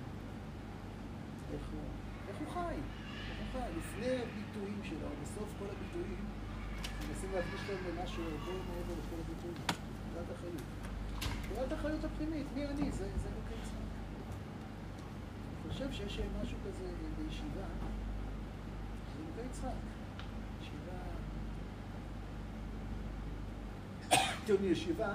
[1.55, 1.80] איך הוא,
[2.28, 2.74] איך הוא חי,
[3.30, 3.68] איך הוא חי.
[3.78, 6.24] לפני הביטויים שלו, בסוף כל הביטויים,
[7.09, 9.57] מנסים להפגיש להם למשהו הרבה מעבר לכל הביטויים.
[9.66, 10.62] תעודת החיות.
[11.48, 12.92] תעודת החיות הפנימית, מי אני?
[12.92, 13.84] זה, זה לא כיצד.
[15.64, 16.86] אני חושב שיש משהו כזה
[17.18, 17.66] בישיבה,
[19.16, 19.68] זה אלוקי יצחק.
[20.62, 20.98] ישיבה...
[24.44, 25.14] כתוב ישיבה,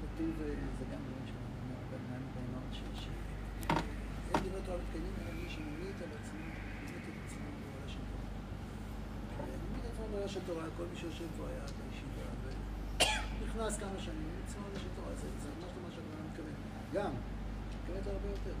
[0.00, 2.74] כתוב, אה, זה גם דברים שאומר בנן בנות,
[4.64, 9.46] שאין דברי תורה מתקיימים אלא מי שממית על עצמו, ממית את עצמו בעולה של תורה.
[9.70, 12.26] ממית עצמו בעולה של תורה, כל מי שיושב פה היה בישיבה,
[13.40, 16.56] ונכנס כמה שנים, עצמו בעולה של תורה, זה ממש לא מה שהגמרא מתכוון.
[16.94, 17.12] גם,
[17.68, 18.56] מתכוונת הרבה יותר.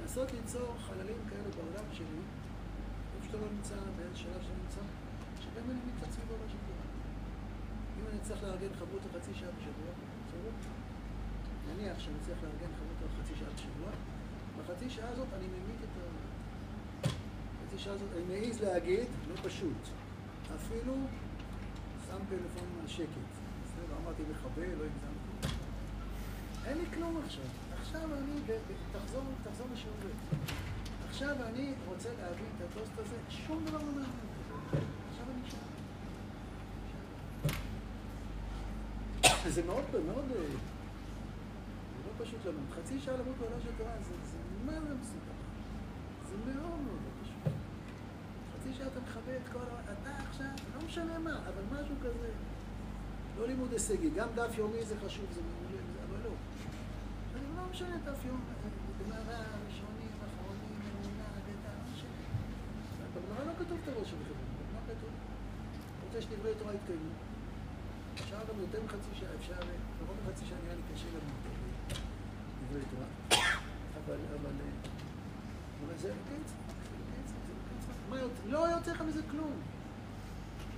[0.00, 2.20] לנסות ליצור חללים כאלה בעולם שלי,
[3.14, 4.82] איפה שאתה לא נמצא, באיזה שלב שאתה נמצא,
[5.42, 6.86] שגם אני ממית את עצמי בעולה של תורה.
[7.98, 9.92] אם אני צריך לארגן חברותא חצי שעה בשבוע,
[10.26, 10.54] בסדר?
[11.68, 13.90] נניח שאני צריך לארגן חברותא חצי שעה בשבוע,
[14.58, 17.08] בחצי שעה הזאת אני ממית את ה...
[17.64, 19.88] בחצי שעה הזאת אני מעז להגיד, לא פשוט,
[20.56, 20.94] אפילו
[22.06, 23.28] שם פלאפונים על שקט.
[23.64, 23.96] בסדר?
[24.04, 25.54] אמרתי מכבה, לא הגזמתי.
[26.66, 27.44] אין לי כלום עכשיו.
[27.80, 28.40] עכשיו אני,
[28.92, 30.34] תחזור, תחזור לשיעור ב'.
[31.08, 34.10] עכשיו אני רוצה להבין את הטוסט הזה, שום דבר לא מעניין.
[35.10, 35.58] עכשיו אני שם.
[39.48, 40.42] זה מאוד, מאוד, אה,
[41.96, 42.70] זה לא פשוט למות.
[42.76, 45.38] חצי שעה למות בעולה של תורה, זה, זה מה זה מסובך.
[46.28, 47.52] זה מאוד מאוד לא פשוט.
[48.52, 49.92] חצי שעה אתה מכבה את כל ה...
[49.92, 52.30] אתה עכשיו, לא משנה מה, אבל משהו כזה.
[53.38, 56.34] לא לימוד הישגי, גם דף יומי זה חשוב, זה מעולה, אבל לא.
[57.36, 58.40] אני לא משנה דף יום,
[59.00, 62.24] גמרא, ראשונים, אחרונים, אמונה, אגדה, לא משנה.
[63.14, 65.10] בגמרא לא כתוב את הראש של חברה, מה כתוב?
[66.04, 67.10] רוצה שדברי תורה יתקיימו.
[68.14, 69.54] אפשר גם יותר מחצי שעה, אפשר,
[70.00, 71.24] פחות מחצי שעה נראה לי קשה גם
[72.68, 73.37] דברי תורה.
[74.06, 74.90] אבל, אבל, אה,
[75.86, 76.52] אבל זה זה זה?
[78.46, 79.52] לא יוצא לך מזה כלום.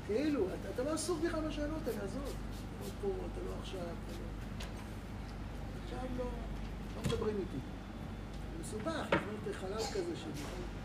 [0.07, 2.25] כאילו, אתה, לא עסוק בכלל בשאלות האלה, עזוב.
[2.25, 4.27] לא פה, אתה לא עכשיו, אתה לא...
[5.85, 6.25] עכשיו לא,
[6.97, 7.59] לא מדברים איתי.
[8.61, 10.81] מסובך, לבנות חלל כזה שבכלל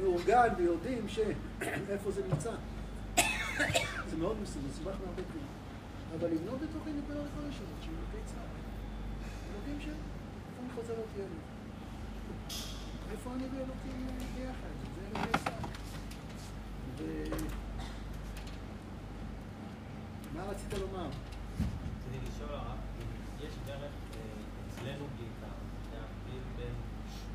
[0.00, 2.52] מאורגן ויודעים שאיפה זה נמצא.
[4.10, 5.46] זה מאוד מסובך, מסובך מהרבה דברים.
[6.18, 8.46] אבל לבנות בתוכי נקודה לכל השאלות, של אלוקי צה"ל.
[9.52, 10.15] אלוקים של...
[10.78, 11.42] איפה אני חוזר אותי אליו?
[13.10, 14.68] איפה אני ואלוקים ביחד?
[14.94, 15.68] זה אלוקי צה"ל.
[16.96, 17.24] ו...
[20.34, 21.08] מה רצית לומר?
[21.08, 22.78] רציתי לשאול הרב,
[23.40, 24.20] יש דרך אה,
[24.68, 25.56] אצלנו בעיקר
[25.92, 26.74] להבדיל בין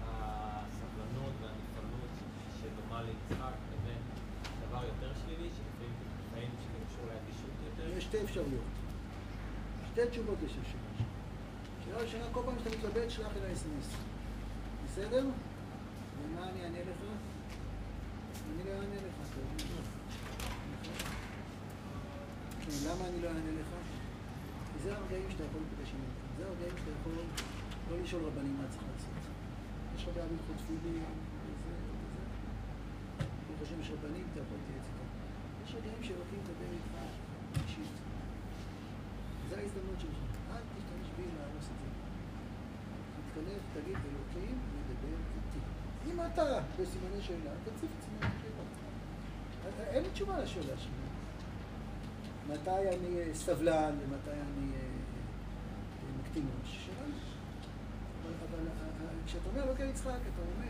[0.02, 2.12] הסבלנות והנפעלות
[2.62, 4.02] שדומה ליצחק לבין
[4.68, 5.94] דבר יותר שלילי, שלפעמים
[6.28, 8.72] לפעמים יש שתי אפשרויות.
[9.92, 10.91] שתי תשובות יש לשאלה.
[12.02, 13.90] ראשונה, כל פעם שאתה מתלבט, שלח אליי אס.אם.אס.
[14.86, 15.26] בסדר?
[16.24, 17.02] ומה אני אענה לך?
[18.54, 19.18] אני לא אענה לך.
[22.62, 23.72] כן, למה אני לא אענה לך?
[24.74, 26.02] כי זה הרגעים שאתה יכול להיפגש עם.
[26.38, 27.14] זה הרגעים שאתה יכול
[27.92, 29.14] לא לשאול רבנים מה צריך לעשות.
[29.96, 32.24] יש לך בעיה בהלכות תפילין, וזה וזה.
[33.48, 35.08] ברוך השם יש רבנים, אתה יכול להתייעץ איתם.
[35.66, 36.94] יש רגעים שאלוקים מדבר איתך
[37.64, 37.94] אישית.
[39.50, 40.31] זו ההזדמנות שלך.
[40.56, 41.90] אל תשתמש בי להרוס את זה.
[43.16, 45.60] תתכנס, תגיד, אלוקים מדבר איתי.
[46.12, 48.64] אם אתה בסימני שאלה, תציף את סימני שאלה.
[49.88, 51.02] אין לי תשובה לשאלה שלי.
[52.50, 56.86] מתי אני אה, סבלן ומתי אני אה, אה, מקטין ראש?
[56.86, 57.06] שאלה.
[58.50, 60.68] אבל, אה, אה, כשאתה אומר אלוקי יצחק, אתה אומר,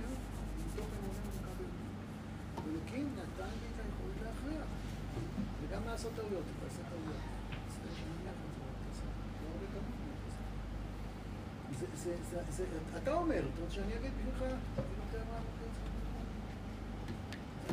[0.58, 1.66] מתוך אמונה ומכבי
[2.68, 4.62] אלוקים נתן לי את היכולת להכריע.
[5.62, 7.22] וגם לעשות טעויות, אתה עושה טעויות.
[7.66, 9.06] מצטער שאני מניח את זה, אתה עושה.
[9.44, 10.44] לא הרבה כמות אני עושה.
[11.82, 12.66] זה- זה- זה- זה-
[13.04, 14.58] אתה אומר, אתה רוצה שאני אגיד בשבילך, אברהם,
[15.12, 15.18] זו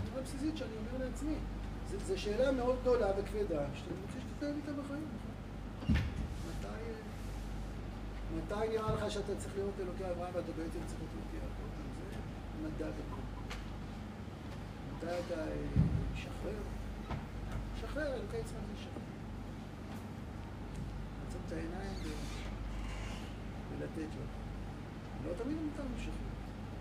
[0.01, 1.35] אמירה בסיסית שאני אומר לעצמי.
[2.07, 5.07] זו- שאלה מאוד גדולה וכבדה, שאתה רוצה שתתנהל איתה בחיים.
[5.83, 5.95] נכון?
[6.65, 6.79] אה,
[8.37, 11.69] מתי נראה לך שאתה צריך לראות אלוקי אברהם ואתה בעצם צריך להיות אלוקי יעקב?
[12.63, 13.21] זה מדע וכל.
[14.97, 15.55] מתי אתה אה,
[16.15, 16.63] משחרר?
[17.75, 19.03] משחרר, אלוקי יצחק זה לשחרר.
[21.25, 21.95] לעצום את העיניים
[23.79, 24.25] ולתת לו.
[25.29, 26.33] לא תמיד מותר לשחרר.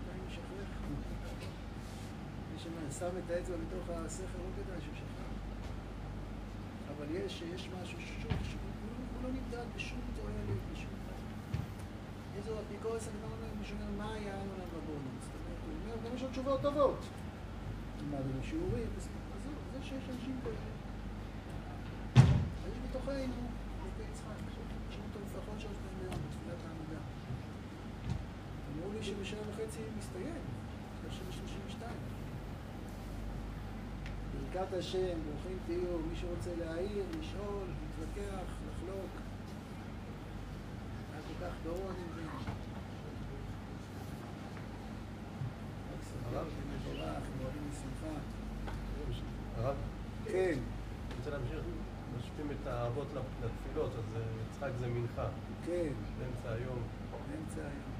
[0.02, 0.64] לפעמים משחרר.
[2.52, 5.32] מי ששם את האצבע בתוך הסכר לא כדאי שהוא ישחרר.
[6.96, 11.18] אבל יש, יש משהו שוב, שוב, הוא לא- לא נמדד בשום תועלת, בשום דבר.
[12.36, 15.22] איזו אפיקורס הגמרא אומר, מישהו אומר, מה היה לנו להם בבונוס?
[15.24, 16.98] זאת אומרת, הוא אומר, גם יש לו תשובות טובות.
[18.02, 19.08] למדנו שיעורים, אז
[19.72, 20.70] זה שיש אנשים כאלה.
[22.68, 24.56] יש בתוכנו, אלוקי יצחק, יש
[24.96, 27.00] לנו אותו לפחות שלוש פעמים ביום בתפילת העמידה.
[28.72, 29.02] אמרו לי
[29.78, 30.42] וחצי מסתיים,
[31.10, 31.96] שלושים ושתיים.
[34.52, 39.10] ברכת השם, ברוכים תהיו, מי שרוצה להעיר, לשאול, להתווכח, לחלוק.
[41.12, 42.28] היה כל כך גרוע, אני מבין.
[46.32, 46.46] הרב?
[46.74, 48.20] מבורך, מועדים לשמחה.
[49.56, 49.76] הרב,
[50.24, 50.58] כן,
[51.18, 51.58] רוצה להמשיך,
[52.18, 55.28] משווים את האבות לתפילות, אז אה, יצחק זה מנחה,
[55.66, 56.82] כן, באמצע היום.
[57.30, 57.98] באמצע היום.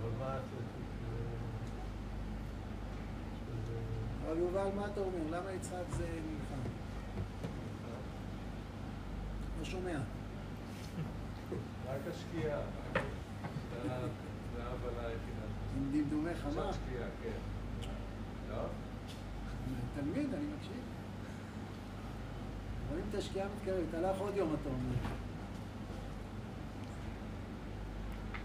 [0.00, 0.42] אבל מה את...
[4.38, 5.38] הרב יובל, מה אתה אומר?
[5.38, 6.68] למה יצחק זה מלחם?
[9.58, 9.98] לא שומע.
[11.88, 12.60] רק השקיעה.
[13.82, 15.46] זה ההבנה היחידה.
[15.76, 16.50] עם דמדומי חמה.
[16.50, 17.38] קצת שקיעה, כן.
[18.50, 18.62] לא?
[19.94, 20.82] תלמיד, אני מקשיב.
[22.90, 24.96] רואים את השקיעה מתקרבת, הלך עוד יום, אתה אומר.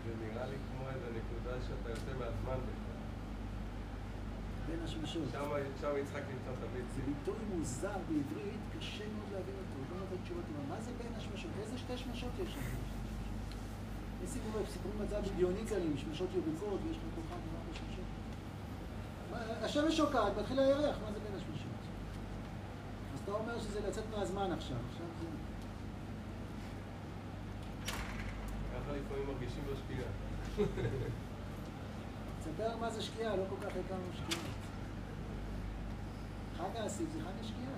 [0.06, 2.83] זה נראה לי כמו איזה נקודה שאתה יוצא מהזמן בכלל.
[4.68, 5.24] בין השמשות.
[5.82, 6.86] שם יצחק נמצא תמיד.
[6.96, 10.76] זה ביטוי מוזר בעברית, קשה מאוד להבין אותו, לא נותן תשובות טובה.
[10.76, 11.52] מה זה בין השמשות?
[11.62, 12.60] איזה שתי שמשות יש שם?
[14.24, 18.06] יש סיפורים, סיפורים מצב בדיוני כאלה, עם שמשות ירוקות, ויש לך כוכב עם ארבע שמשות.
[19.32, 21.74] מה- השמש שוקעת, מתחיל הירח, מה זה בין השמשות?
[23.14, 25.28] אז אתה אומר שזה לצאת מהזמן עכשיו, עכשיו זה...
[28.74, 30.10] ככה לפעמים מרגישים בשקיעה.
[32.44, 34.44] תספר מה זה שקיעה, לא כל כך הכרנו שקיעה.
[36.58, 37.72] חג האסיף זה חג השקיעה.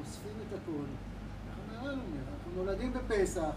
[0.00, 0.84] אוספים את הכל.
[1.48, 3.54] ככה מהר"ל אומר, אנחנו נולדים בפסח,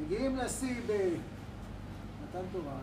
[0.00, 2.78] מגיעים לשיא במתן תורה,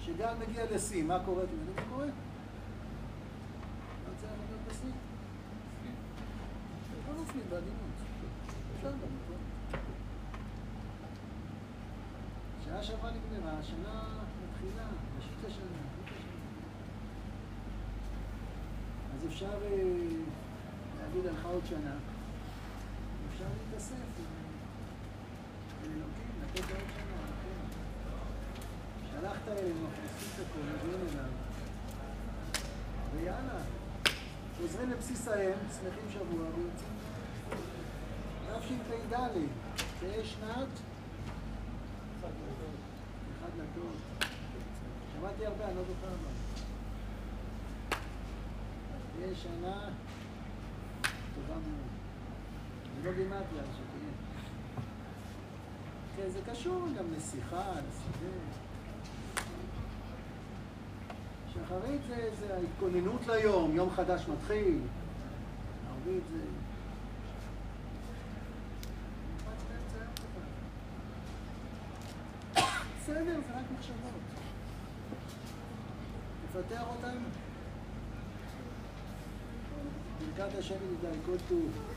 [0.00, 1.44] שגל מגיע לשיא, מה קורה?
[1.44, 2.06] אתם יודעים מה קורה?
[2.06, 4.92] יוצא לנו להיות בשיא?
[7.08, 7.96] לא נופלים בעדינות.
[8.76, 9.25] אפשר גם,
[12.76, 14.02] שעה שעברה נגמרה, השנה
[14.44, 15.82] מתחילה, ראשית השנה.
[19.14, 19.78] אז אפשר אה,
[21.00, 21.94] להגיד הלכה עוד שנה,
[23.32, 23.94] אפשר להתאסף
[25.84, 26.02] עם
[26.42, 27.66] לתת עוד שנה, כן.
[29.10, 31.30] שלחת אלינו, עושים את הכל, מגיעים אליו.
[33.14, 33.58] ויאללה,
[34.56, 36.96] חוזרים לבסיס האם, שמחים שבוע ויוצאים.
[38.60, 39.14] תשפ"ד,
[40.00, 40.95] תהא שנת.
[45.14, 46.30] שמעתי הרבה, אני לא זוכר מה.
[49.16, 49.88] תהיה שנה
[51.34, 51.96] טובה מאוד.
[52.96, 54.12] זה לא גימטריה, שתהיה.
[56.16, 58.38] כן, זה קשור גם לשיחה, לסדר.
[61.52, 64.78] שחרית זה, זה ההתכוננות ליום, יום חדש מתחיל.
[65.90, 66.38] ערבית זה...
[69.46, 70.40] נפץ באמצע היום ככה.
[73.00, 73.96] בסדר, זה רק מחשבות.
[76.52, 77.16] תפתח אותם.
[80.36, 81.95] ברכת השם ידידיי, כל טוב.